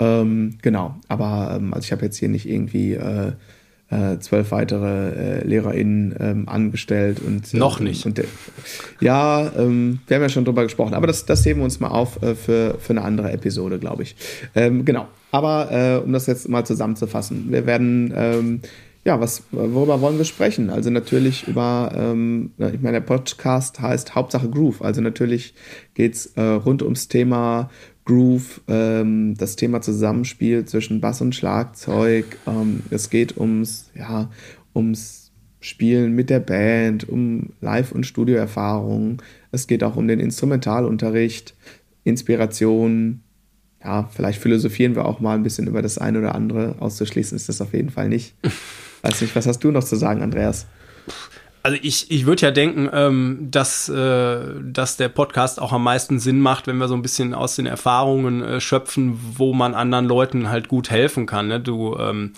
Ähm, 0.00 0.58
genau, 0.60 0.96
aber 1.08 1.56
ähm, 1.56 1.72
also 1.72 1.86
ich 1.86 1.92
habe 1.92 2.04
jetzt 2.04 2.16
hier 2.16 2.28
nicht 2.28 2.48
irgendwie 2.48 2.98
äh, 3.90 4.18
zwölf 4.18 4.50
weitere 4.50 5.40
äh, 5.40 5.46
LehrerInnen 5.46 6.14
ähm, 6.20 6.48
angestellt 6.48 7.20
und 7.24 7.52
äh, 7.52 7.56
noch 7.56 7.80
nicht. 7.80 8.04
Und, 8.04 8.22
ja, 9.00 9.50
ähm, 9.56 10.00
wir 10.06 10.16
haben 10.16 10.22
ja 10.22 10.28
schon 10.28 10.44
drüber 10.44 10.62
gesprochen, 10.62 10.94
aber 10.94 11.06
das, 11.06 11.24
das 11.24 11.44
heben 11.46 11.60
wir 11.60 11.64
uns 11.64 11.80
mal 11.80 11.88
auf 11.88 12.22
äh, 12.22 12.34
für, 12.34 12.76
für 12.78 12.90
eine 12.90 13.02
andere 13.02 13.32
Episode, 13.32 13.78
glaube 13.78 14.02
ich. 14.02 14.16
Ähm, 14.54 14.84
genau. 14.84 15.08
Aber 15.30 15.70
äh, 15.70 16.04
um 16.04 16.12
das 16.12 16.26
jetzt 16.26 16.48
mal 16.48 16.64
zusammenzufassen, 16.64 17.46
wir 17.50 17.66
werden 17.66 18.12
ähm, 18.16 18.60
ja, 19.04 19.18
was, 19.20 19.44
worüber 19.52 20.02
wollen 20.02 20.18
wir 20.18 20.26
sprechen? 20.26 20.68
Also 20.68 20.90
natürlich 20.90 21.48
über, 21.48 21.92
ähm, 21.96 22.50
ich 22.58 22.82
meine, 22.82 23.00
der 23.00 23.06
Podcast 23.06 23.80
heißt 23.80 24.14
Hauptsache 24.14 24.50
Groove. 24.50 24.82
Also 24.82 25.00
natürlich 25.00 25.54
geht 25.94 26.14
es 26.14 26.26
äh, 26.36 26.42
rund 26.42 26.82
ums 26.82 27.08
Thema 27.08 27.70
Groove, 28.08 28.62
ähm, 28.68 29.34
das 29.36 29.54
Thema 29.56 29.82
Zusammenspiel 29.82 30.64
zwischen 30.64 31.02
Bass 31.02 31.20
und 31.20 31.34
Schlagzeug. 31.34 32.24
Ähm, 32.46 32.82
es 32.88 33.10
geht 33.10 33.36
ums, 33.36 33.90
ja, 33.94 34.30
ums 34.74 35.30
Spielen 35.60 36.14
mit 36.14 36.30
der 36.30 36.40
Band, 36.40 37.06
um 37.06 37.50
Live- 37.60 37.92
und 37.92 38.06
Studioerfahrungen. 38.06 39.18
Es 39.52 39.66
geht 39.66 39.84
auch 39.84 39.96
um 39.96 40.08
den 40.08 40.20
Instrumentalunterricht, 40.20 41.54
Inspiration. 42.04 43.20
Ja, 43.84 44.08
vielleicht 44.10 44.40
philosophieren 44.40 44.94
wir 44.96 45.04
auch 45.04 45.20
mal 45.20 45.34
ein 45.34 45.42
bisschen 45.42 45.66
über 45.66 45.82
das 45.82 45.98
eine 45.98 46.18
oder 46.20 46.34
andere. 46.34 46.76
Auszuschließen 46.80 47.36
ist 47.36 47.50
das 47.50 47.60
auf 47.60 47.74
jeden 47.74 47.90
Fall 47.90 48.08
nicht. 48.08 48.34
Weiß 49.02 49.20
nicht, 49.20 49.36
was 49.36 49.46
hast 49.46 49.62
du 49.62 49.70
noch 49.70 49.84
zu 49.84 49.96
sagen, 49.96 50.22
Andreas? 50.22 50.66
Also 51.68 51.80
ich, 51.82 52.10
ich 52.10 52.24
würde 52.24 52.46
ja 52.46 52.50
denken, 52.50 52.88
ähm, 52.94 53.48
dass, 53.50 53.90
äh, 53.90 54.40
dass 54.62 54.96
der 54.96 55.10
Podcast 55.10 55.60
auch 55.60 55.74
am 55.74 55.84
meisten 55.84 56.18
Sinn 56.18 56.40
macht, 56.40 56.66
wenn 56.66 56.78
wir 56.78 56.88
so 56.88 56.94
ein 56.94 57.02
bisschen 57.02 57.34
aus 57.34 57.56
den 57.56 57.66
Erfahrungen 57.66 58.42
äh, 58.42 58.58
schöpfen, 58.58 59.20
wo 59.36 59.52
man 59.52 59.74
anderen 59.74 60.06
Leuten 60.06 60.48
halt 60.48 60.68
gut 60.68 60.88
helfen 60.88 61.26
kann. 61.26 61.48
Ne? 61.48 61.60
Du 61.60 61.94
ähm, 61.98 62.32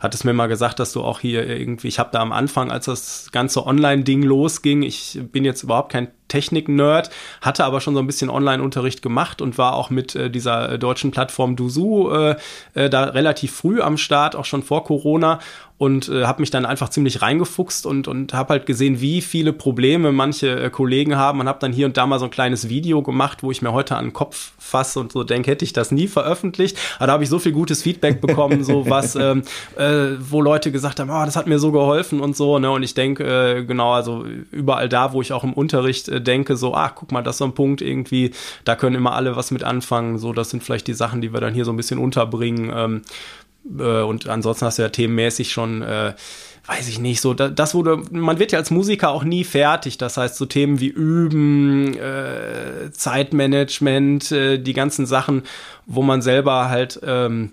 hattest 0.00 0.26
mir 0.26 0.34
mal 0.34 0.48
gesagt, 0.48 0.80
dass 0.80 0.92
du 0.92 1.00
auch 1.00 1.20
hier 1.20 1.48
irgendwie, 1.48 1.88
ich 1.88 1.98
habe 1.98 2.10
da 2.12 2.20
am 2.20 2.30
Anfang, 2.30 2.70
als 2.70 2.84
das 2.84 3.30
ganze 3.32 3.66
Online-Ding 3.66 4.22
losging, 4.22 4.82
ich 4.82 5.18
bin 5.32 5.46
jetzt 5.46 5.62
überhaupt 5.62 5.90
kein 5.90 6.08
Technik-Nerd, 6.28 7.10
hatte 7.40 7.64
aber 7.64 7.80
schon 7.80 7.94
so 7.94 8.00
ein 8.00 8.06
bisschen 8.06 8.30
Online-Unterricht 8.30 9.02
gemacht 9.02 9.40
und 9.40 9.56
war 9.56 9.74
auch 9.74 9.90
mit 9.90 10.14
äh, 10.14 10.30
dieser 10.30 10.72
äh, 10.72 10.78
deutschen 10.78 11.10
Plattform 11.10 11.56
Dusu 11.56 12.10
äh, 12.10 12.36
äh, 12.74 12.90
da 12.90 13.04
relativ 13.04 13.52
früh 13.52 13.80
am 13.80 13.96
Start, 13.96 14.34
auch 14.36 14.44
schon 14.44 14.62
vor 14.62 14.84
Corona 14.84 15.38
und 15.76 16.08
äh, 16.08 16.24
habe 16.24 16.40
mich 16.40 16.50
dann 16.50 16.66
einfach 16.66 16.88
ziemlich 16.88 17.20
reingefuchst 17.20 17.84
und, 17.84 18.06
und 18.06 18.32
habe 18.32 18.50
halt 18.50 18.66
gesehen, 18.66 19.00
wie 19.00 19.20
viele 19.20 19.52
Probleme 19.52 20.12
manche 20.12 20.60
äh, 20.60 20.70
Kollegen 20.70 21.16
haben 21.16 21.40
und 21.40 21.48
habe 21.48 21.58
dann 21.58 21.72
hier 21.72 21.86
und 21.86 21.96
da 21.96 22.06
mal 22.06 22.20
so 22.20 22.26
ein 22.26 22.30
kleines 22.30 22.68
Video 22.68 23.02
gemacht, 23.02 23.42
wo 23.42 23.50
ich 23.50 23.60
mir 23.60 23.72
heute 23.72 23.96
an 23.96 24.06
den 24.06 24.12
Kopf 24.12 24.52
fasse 24.58 25.00
und 25.00 25.10
so 25.10 25.24
denke, 25.24 25.50
hätte 25.50 25.64
ich 25.64 25.72
das 25.72 25.90
nie 25.90 26.06
veröffentlicht. 26.06 26.78
Aber 26.98 27.08
da 27.08 27.12
habe 27.14 27.24
ich 27.24 27.28
so 27.28 27.40
viel 27.40 27.50
gutes 27.50 27.82
Feedback 27.82 28.20
bekommen, 28.20 28.62
so 28.62 28.88
was, 28.90 29.16
ähm, 29.16 29.42
äh, 29.76 30.10
wo 30.20 30.40
Leute 30.40 30.70
gesagt 30.70 31.00
haben, 31.00 31.10
oh, 31.10 31.24
das 31.24 31.34
hat 31.34 31.48
mir 31.48 31.58
so 31.58 31.72
geholfen 31.72 32.20
und 32.20 32.36
so. 32.36 32.60
Ne? 32.60 32.70
Und 32.70 32.84
ich 32.84 32.94
denke, 32.94 33.24
äh, 33.24 33.64
genau, 33.64 33.94
also 33.94 34.24
überall 34.52 34.88
da, 34.88 35.12
wo 35.12 35.22
ich 35.22 35.32
auch 35.32 35.42
im 35.42 35.54
Unterricht 35.54 36.08
äh, 36.08 36.20
denke, 36.20 36.56
so, 36.56 36.74
ach, 36.74 36.94
guck 36.94 37.10
mal, 37.10 37.22
das 37.22 37.34
ist 37.34 37.38
so 37.38 37.46
ein 37.46 37.54
Punkt 37.54 37.82
irgendwie, 37.82 38.30
da 38.64 38.76
können 38.76 38.94
immer 38.94 39.14
alle 39.14 39.34
was 39.34 39.50
mit 39.50 39.64
anfangen. 39.64 40.18
So, 40.18 40.32
das 40.32 40.50
sind 40.50 40.62
vielleicht 40.62 40.86
die 40.86 40.94
Sachen, 40.94 41.20
die 41.20 41.32
wir 41.32 41.40
dann 41.40 41.52
hier 41.52 41.64
so 41.64 41.72
ein 41.72 41.76
bisschen 41.76 41.98
unterbringen. 41.98 42.72
Ähm, 42.72 43.02
äh, 43.78 44.02
und 44.02 44.28
ansonsten 44.28 44.66
hast 44.66 44.78
du 44.78 44.82
ja 44.82 44.88
themenmäßig 44.88 45.52
schon, 45.52 45.82
äh, 45.82 46.14
weiß 46.66 46.88
ich 46.88 46.98
nicht, 46.98 47.20
so 47.20 47.34
das 47.34 47.74
wurde, 47.74 48.02
man 48.10 48.38
wird 48.38 48.52
ja 48.52 48.58
als 48.58 48.70
Musiker 48.70 49.10
auch 49.10 49.24
nie 49.24 49.44
fertig. 49.44 49.98
Das 49.98 50.16
heißt, 50.16 50.36
so 50.36 50.46
Themen 50.46 50.80
wie 50.80 50.88
Üben, 50.88 51.94
äh, 51.96 52.90
Zeitmanagement, 52.92 54.32
äh, 54.32 54.58
die 54.58 54.72
ganzen 54.72 55.06
Sachen, 55.06 55.42
wo 55.86 56.02
man 56.02 56.22
selber 56.22 56.70
halt 56.70 57.00
ähm, 57.04 57.52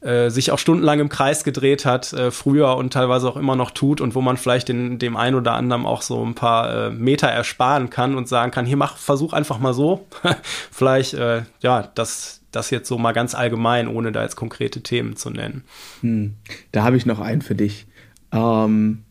äh, 0.00 0.30
sich 0.30 0.52
auch 0.52 0.58
stundenlang 0.58 1.00
im 1.00 1.10
Kreis 1.10 1.44
gedreht 1.44 1.84
hat, 1.84 2.14
früher 2.30 2.76
und 2.76 2.92
teilweise 2.92 3.28
auch 3.28 3.36
immer 3.36 3.56
noch 3.56 3.72
tut 3.72 4.00
und 4.00 4.14
wo 4.14 4.20
man 4.20 4.36
vielleicht 4.36 4.68
den, 4.68 4.98
dem 4.98 5.16
einen 5.16 5.36
oder 5.36 5.52
anderen 5.52 5.84
auch 5.84 6.00
so 6.00 6.24
ein 6.24 6.34
paar 6.34 6.90
Meter 6.90 7.28
ersparen 7.28 7.90
kann 7.90 8.14
und 8.14 8.28
sagen 8.28 8.52
kann, 8.52 8.66
hier 8.66 8.76
mach, 8.76 8.96
versuch 8.96 9.32
einfach 9.32 9.58
mal 9.58 9.74
so. 9.74 10.06
vielleicht, 10.70 11.14
ja, 11.14 11.90
das, 11.94 12.40
das 12.56 12.70
jetzt 12.70 12.88
so 12.88 12.98
mal 12.98 13.12
ganz 13.12 13.34
allgemein, 13.34 13.86
ohne 13.86 14.12
da 14.12 14.22
jetzt 14.22 14.36
konkrete 14.36 14.82
Themen 14.82 15.14
zu 15.16 15.30
nennen. 15.30 15.64
Hm. 16.00 16.34
Da 16.72 16.82
habe 16.82 16.96
ich 16.96 17.06
noch 17.06 17.20
einen 17.20 17.42
für 17.42 17.54
dich. 17.54 17.86
Ähm, 18.32 19.04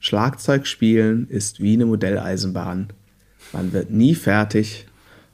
Schlagzeug 0.00 0.66
spielen 0.66 1.28
ist 1.28 1.60
wie 1.60 1.74
eine 1.74 1.86
Modelleisenbahn. 1.86 2.92
Man 3.52 3.72
wird 3.72 3.90
nie 3.90 4.14
fertig 4.14 4.86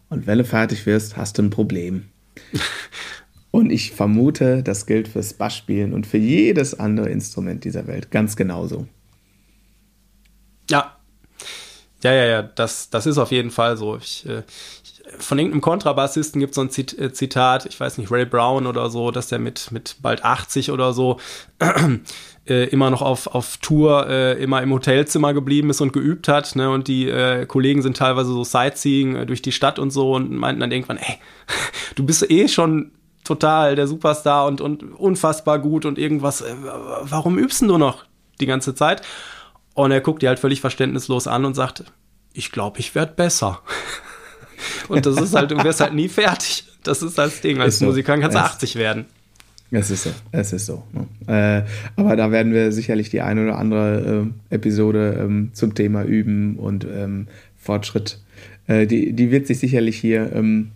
und 0.09 0.27
wenn 0.27 0.39
du 0.39 0.45
fertig 0.45 0.87
wirst, 0.87 1.17
hast 1.17 1.39
du 1.39 1.43
ein 1.43 1.51
Problem. 1.51 2.05
und 3.51 3.71
ich 3.71 3.93
vermute, 3.93 4.63
das 4.63 4.87
gilt 4.87 5.09
fürs 5.09 5.33
Bassspielen 5.35 5.93
und 5.93 6.07
für 6.07 6.19
jedes 6.19 6.79
andere 6.79 7.09
Instrument 7.09 7.65
dieser 7.65 7.87
Welt 7.87 8.11
ganz 8.11 8.37
genauso. 8.37 8.87
Ja. 10.71 10.97
Ja, 12.03 12.13
ja, 12.13 12.25
ja, 12.27 12.43
das, 12.43 12.91
das 12.91 13.07
ist 13.07 13.17
auf 13.17 13.33
jeden 13.33 13.51
Fall 13.51 13.79
so. 13.79 13.97
Ich, 13.97 14.27
äh, 14.29 14.43
von 15.19 15.38
irgendeinem 15.38 15.61
Kontrabassisten 15.61 16.40
gibt 16.40 16.53
es 16.53 16.57
so 16.57 16.62
ein 16.62 16.71
äh, 16.99 17.12
Zitat, 17.12 17.67
ich 17.67 17.79
weiß 17.79 17.99
nicht, 17.99 18.11
Ray 18.11 18.25
Brown 18.25 18.67
oder 18.67 18.88
so, 18.90 19.11
dass 19.11 19.29
der 19.29 19.38
mit, 19.38 19.71
mit 19.71 19.97
bald 20.01 20.25
80 20.25 20.71
oder 20.71 20.93
so 20.93 21.19
äh, 22.49 22.64
immer 22.69 22.90
noch 22.90 23.03
auf, 23.03 23.27
auf 23.27 23.59
Tour 23.59 24.09
äh, 24.09 24.43
immer 24.43 24.62
im 24.62 24.73
Hotelzimmer 24.73 25.35
geblieben 25.35 25.71
ist 25.71 25.81
und 25.81 25.93
geübt 25.93 26.29
hat. 26.29 26.57
Ne? 26.57 26.71
Und 26.71 26.88
die 26.88 27.09
äh, 27.09 27.47
Kollegen 27.47 27.83
sind 27.83 27.97
teilweise 27.97 28.33
so 28.33 28.45
Sightseeing 28.45 29.17
äh, 29.17 29.27
durch 29.27 29.43
die 29.43 29.53
Stadt 29.53 29.79
und 29.79 29.90
so 29.90 30.14
und 30.14 30.33
meinten 30.33 30.61
dann 30.61 30.73
irgendwann, 30.73 30.99
ey, 30.99 31.19
du 31.95 32.05
bist 32.05 32.31
eh 32.31 32.49
schon 32.49 32.93
total 33.25 33.77
der 33.77 33.87
Superstar 33.87 34.47
und, 34.47 34.61
und 34.61 34.83
unfassbar 34.83 35.59
gut 35.59 35.85
und 35.85 35.99
irgendwas, 35.99 36.40
äh, 36.40 36.55
warum 37.03 37.38
übst 37.38 37.62
du 37.62 37.79
noch 37.79 38.05
die 38.40 38.47
ganze 38.47 38.75
Zeit? 38.75 39.03
Und 39.75 39.90
er 39.90 40.01
guckt 40.01 40.23
die 40.23 40.29
halt 40.29 40.38
völlig 40.38 40.61
verständnislos 40.61 41.27
an 41.27 41.45
und 41.45 41.55
sagt, 41.55 41.85
ich 42.33 42.53
glaube, 42.53 42.79
ich 42.81 42.95
werde 42.95 43.12
besser. 43.12 43.61
Und 44.88 45.07
das 45.07 45.20
ist 45.20 45.35
halt, 45.35 45.50
du 45.50 45.62
wirst 45.62 45.81
halt 45.81 45.94
nie 45.94 46.09
fertig. 46.09 46.64
Das 46.83 47.03
ist 47.03 47.16
das 47.16 47.40
Ding. 47.40 47.61
Als 47.61 47.79
so. 47.79 47.87
Musiker 47.87 48.18
kannst 48.18 48.37
du 48.37 48.40
80 48.40 48.77
werden. 48.77 49.07
Es 49.70 49.90
ist 49.90 50.05
so, 50.05 50.11
es 50.31 50.53
ist 50.53 50.66
so. 50.66 50.85
Ne? 50.92 51.64
Äh, 51.66 52.00
aber 52.00 52.14
da 52.16 52.31
werden 52.31 52.53
wir 52.53 52.70
sicherlich 52.70 53.11
die 53.11 53.22
eine 53.22 53.42
oder 53.42 53.59
andere 53.59 54.27
äh, 54.50 54.55
Episode 54.55 55.18
ähm, 55.20 55.50
zum 55.53 55.74
Thema 55.74 56.05
Üben 56.05 56.57
und 56.57 56.85
ähm, 56.85 57.27
Fortschritt, 57.57 58.20
äh, 58.66 58.87
die, 58.87 59.12
die 59.14 59.31
wird 59.31 59.46
sich 59.46 59.59
sicherlich 59.59 59.98
hier 59.98 60.33
ähm, 60.33 60.70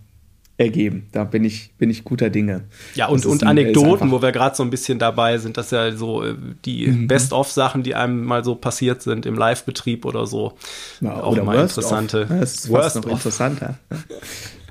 ergeben. 0.59 1.07
Da 1.13 1.23
bin 1.23 1.45
ich, 1.45 1.71
bin 1.77 1.89
ich 1.89 2.03
guter 2.03 2.29
Dinge. 2.29 2.65
Ja, 2.93 3.07
und, 3.07 3.25
und 3.25 3.43
Anekdoten, 3.45 4.11
wo 4.11 4.21
wir 4.21 4.33
gerade 4.33 4.57
so 4.57 4.63
ein 4.63 4.69
bisschen 4.69 4.99
dabei 4.99 5.37
sind, 5.37 5.55
das 5.55 5.71
ja 5.71 5.95
so 5.95 6.23
äh, 6.23 6.35
die 6.65 6.87
mhm. 6.87 7.07
Best-of-Sachen, 7.07 7.81
die 7.81 7.95
einem 7.95 8.25
mal 8.25 8.43
so 8.43 8.55
passiert 8.55 9.01
sind 9.01 9.25
im 9.25 9.35
Live-Betrieb 9.35 10.03
oder 10.03 10.27
so. 10.27 10.57
Ja, 10.99 11.23
auch 11.23 11.31
oder 11.31 11.45
mal 11.45 11.61
interessante. 11.61 12.27
Ja, 12.29 12.39
das 12.39 12.55
ist 12.55 12.67
fast 12.69 12.97
noch 12.97 13.07
interessanter. 13.07 13.79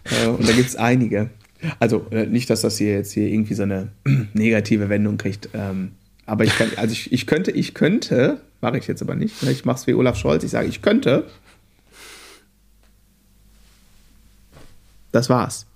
Äh, 0.04 0.28
und 0.28 0.46
da 0.46 0.52
gibt 0.52 0.68
es 0.68 0.76
einige. 0.76 1.30
Also 1.80 2.06
äh, 2.10 2.26
nicht, 2.26 2.50
dass 2.50 2.60
das 2.60 2.76
hier 2.76 2.92
jetzt 2.92 3.12
hier 3.12 3.26
irgendwie 3.26 3.54
so 3.54 3.62
eine 3.62 3.88
negative 4.34 4.90
Wendung 4.90 5.16
kriegt. 5.16 5.48
Ähm, 5.54 5.92
aber 6.26 6.44
ich 6.44 6.56
kann, 6.56 6.68
also 6.76 6.92
ich, 6.92 7.12
ich 7.12 7.26
könnte, 7.26 7.50
ich 7.50 7.72
könnte, 7.72 8.42
mache 8.60 8.76
ich 8.76 8.86
jetzt 8.86 9.00
aber 9.00 9.14
nicht. 9.14 9.42
Ne? 9.42 9.52
Ich 9.52 9.64
mache 9.64 9.78
es 9.78 9.86
wie 9.86 9.94
Olaf 9.94 10.18
Scholz, 10.18 10.44
ich 10.44 10.50
sage, 10.50 10.68
ich 10.68 10.82
könnte 10.82 11.24
das 15.12 15.30
war's. 15.30 15.66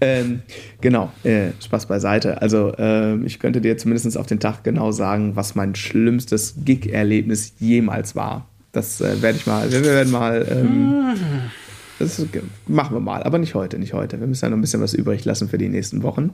Ähm, 0.00 0.42
genau, 0.80 1.12
äh, 1.24 1.52
Spaß 1.60 1.86
beiseite. 1.86 2.42
Also 2.42 2.74
äh, 2.76 3.16
ich 3.24 3.38
könnte 3.38 3.60
dir 3.60 3.78
zumindest 3.78 4.18
auf 4.18 4.26
den 4.26 4.40
Tag 4.40 4.64
genau 4.64 4.92
sagen, 4.92 5.34
was 5.34 5.54
mein 5.54 5.74
schlimmstes 5.74 6.56
Gig-Erlebnis 6.64 7.54
jemals 7.58 8.14
war. 8.14 8.48
Das 8.72 9.00
äh, 9.00 9.22
werde 9.22 9.38
ich 9.38 9.46
mal, 9.46 9.70
wir 9.70 9.82
werden 9.84 10.12
mal, 10.12 10.46
ähm, 10.50 11.16
das 11.98 12.24
machen 12.66 12.96
wir 12.96 13.00
mal, 13.00 13.22
aber 13.22 13.38
nicht 13.38 13.54
heute, 13.54 13.78
nicht 13.78 13.94
heute. 13.94 14.20
Wir 14.20 14.26
müssen 14.26 14.44
ja 14.44 14.50
noch 14.50 14.58
ein 14.58 14.62
bisschen 14.62 14.82
was 14.82 14.94
übrig 14.94 15.24
lassen 15.24 15.48
für 15.48 15.58
die 15.58 15.68
nächsten 15.68 16.02
Wochen. 16.02 16.32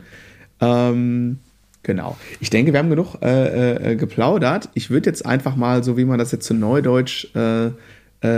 Ähm, 0.61 1.39
genau. 1.85 2.17
Ich 2.41 2.51
denke, 2.51 2.73
wir 2.73 2.79
haben 2.81 2.91
genug 2.91 3.23
äh, 3.23 3.93
äh, 3.93 3.97
geplaudert. 3.97 4.69
Ich 4.75 4.91
würde 4.91 5.11
jetzt 5.11 5.25
einfach 5.25 5.55
mal, 5.55 5.85
so 5.85 5.97
wie 5.97 6.05
man 6.05 6.19
das 6.19 6.33
jetzt 6.33 6.47
zu 6.47 6.55
Neudeutsch 6.55 7.29
äh, 7.35 7.71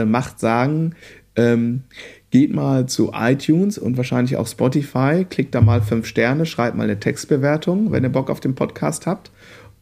macht, 0.04 0.40
sagen, 0.40 0.94
ähm, 1.36 1.84
geht 2.30 2.52
mal 2.52 2.86
zu 2.86 3.12
iTunes 3.14 3.78
und 3.78 3.96
wahrscheinlich 3.96 4.36
auch 4.36 4.46
Spotify, 4.46 5.26
klickt 5.28 5.54
da 5.54 5.60
mal 5.60 5.82
fünf 5.82 6.06
Sterne, 6.06 6.46
schreibt 6.46 6.76
mal 6.76 6.84
eine 6.84 7.00
Textbewertung, 7.00 7.92
wenn 7.92 8.04
ihr 8.04 8.10
Bock 8.10 8.30
auf 8.30 8.40
den 8.40 8.54
Podcast 8.54 9.06
habt. 9.06 9.30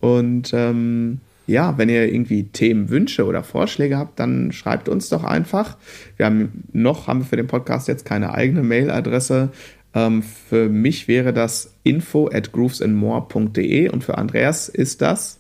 Und 0.01 0.53
ähm, 0.55 1.21
ja, 1.47 1.77
wenn 1.79 1.89
ihr 1.89 2.13
irgendwie 2.13 2.45
Themenwünsche 2.45 3.25
oder 3.27 3.43
Vorschläge 3.43 3.99
habt, 3.99 4.19
dann 4.21 4.53
schreibt 4.53 4.89
uns 4.89 5.09
doch 5.09 5.25
einfach. 5.25 5.77
Wir 6.17 6.27
haben 6.27 6.65
noch 6.73 7.07
haben 7.07 7.21
wir 7.21 7.27
für 7.27 7.37
den 7.37 7.47
Podcast 7.47 7.89
jetzt 7.89 8.05
keine 8.05 8.33
eigene 8.33 8.63
Mailadresse. 8.63 9.51
Ähm, 9.95 10.23
für 10.23 10.69
mich 10.69 11.09
wäre 11.09 11.33
das 11.33 11.75
info 11.83 12.29
at 12.33 12.53
groovesandmore.de 12.53 13.89
und 13.89 14.05
für 14.05 14.19
Andreas 14.19 14.69
ist 14.69 15.03
das 15.03 15.39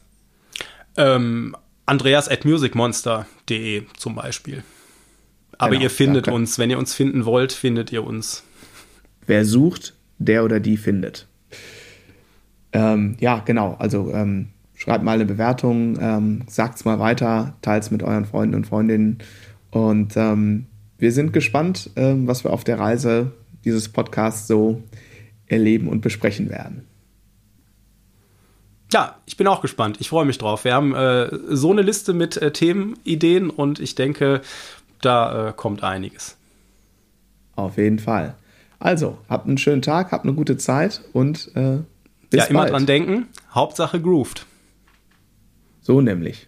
ähm, 0.96 1.54
Andreas 1.86 2.28
at 2.28 2.44
musicmonster.de 2.44 3.84
zum 3.96 4.14
Beispiel. 4.14 4.62
Aber 5.58 5.72
genau, 5.72 5.82
ihr 5.82 5.90
findet 5.90 6.28
uns, 6.28 6.58
wenn 6.58 6.70
ihr 6.70 6.78
uns 6.78 6.94
finden 6.94 7.24
wollt, 7.24 7.52
findet 7.52 7.92
ihr 7.92 8.04
uns. 8.04 8.44
Wer 9.26 9.44
sucht, 9.44 9.94
der 10.18 10.44
oder 10.44 10.60
die 10.60 10.76
findet. 10.76 11.26
Ähm, 12.72 13.16
ja, 13.20 13.40
genau. 13.44 13.76
Also 13.78 14.12
ähm, 14.12 14.48
schreibt 14.74 15.04
mal 15.04 15.12
eine 15.12 15.24
Bewertung, 15.24 15.98
ähm, 16.00 16.42
es 16.46 16.84
mal 16.84 16.98
weiter, 16.98 17.56
teilt 17.62 17.82
es 17.82 17.90
mit 17.90 18.02
euren 18.02 18.24
Freunden 18.24 18.54
und 18.54 18.66
Freundinnen. 18.66 19.18
Und 19.70 20.16
ähm, 20.16 20.66
wir 20.98 21.12
sind 21.12 21.32
gespannt, 21.32 21.90
ähm, 21.96 22.26
was 22.26 22.44
wir 22.44 22.52
auf 22.52 22.64
der 22.64 22.78
Reise 22.78 23.32
dieses 23.64 23.88
Podcasts 23.88 24.46
so 24.46 24.82
erleben 25.46 25.88
und 25.88 26.00
besprechen 26.00 26.50
werden. 26.50 26.86
Ja, 28.92 29.16
ich 29.26 29.36
bin 29.36 29.46
auch 29.46 29.60
gespannt. 29.60 29.98
Ich 30.00 30.08
freue 30.08 30.24
mich 30.24 30.38
drauf. 30.38 30.64
Wir 30.64 30.72
haben 30.72 30.94
äh, 30.94 31.28
so 31.50 31.70
eine 31.70 31.82
Liste 31.82 32.14
mit 32.14 32.36
äh, 32.38 32.52
Themenideen 32.52 33.50
und 33.50 33.80
ich 33.80 33.94
denke, 33.94 34.40
da 35.00 35.48
äh, 35.48 35.52
kommt 35.52 35.82
einiges. 35.82 36.36
Auf 37.56 37.76
jeden 37.76 37.98
Fall. 37.98 38.34
Also, 38.78 39.18
habt 39.28 39.46
einen 39.46 39.58
schönen 39.58 39.82
Tag, 39.82 40.12
habt 40.12 40.24
eine 40.24 40.34
gute 40.34 40.56
Zeit 40.56 41.00
und 41.12 41.50
äh, 41.56 41.78
bis 42.30 42.38
Ja, 42.38 42.44
immer 42.44 42.60
bald. 42.60 42.72
dran 42.72 42.86
denken. 42.86 43.26
Hauptsache 43.52 44.00
grooved. 44.00 44.46
So 45.80 46.00
nämlich. 46.00 46.47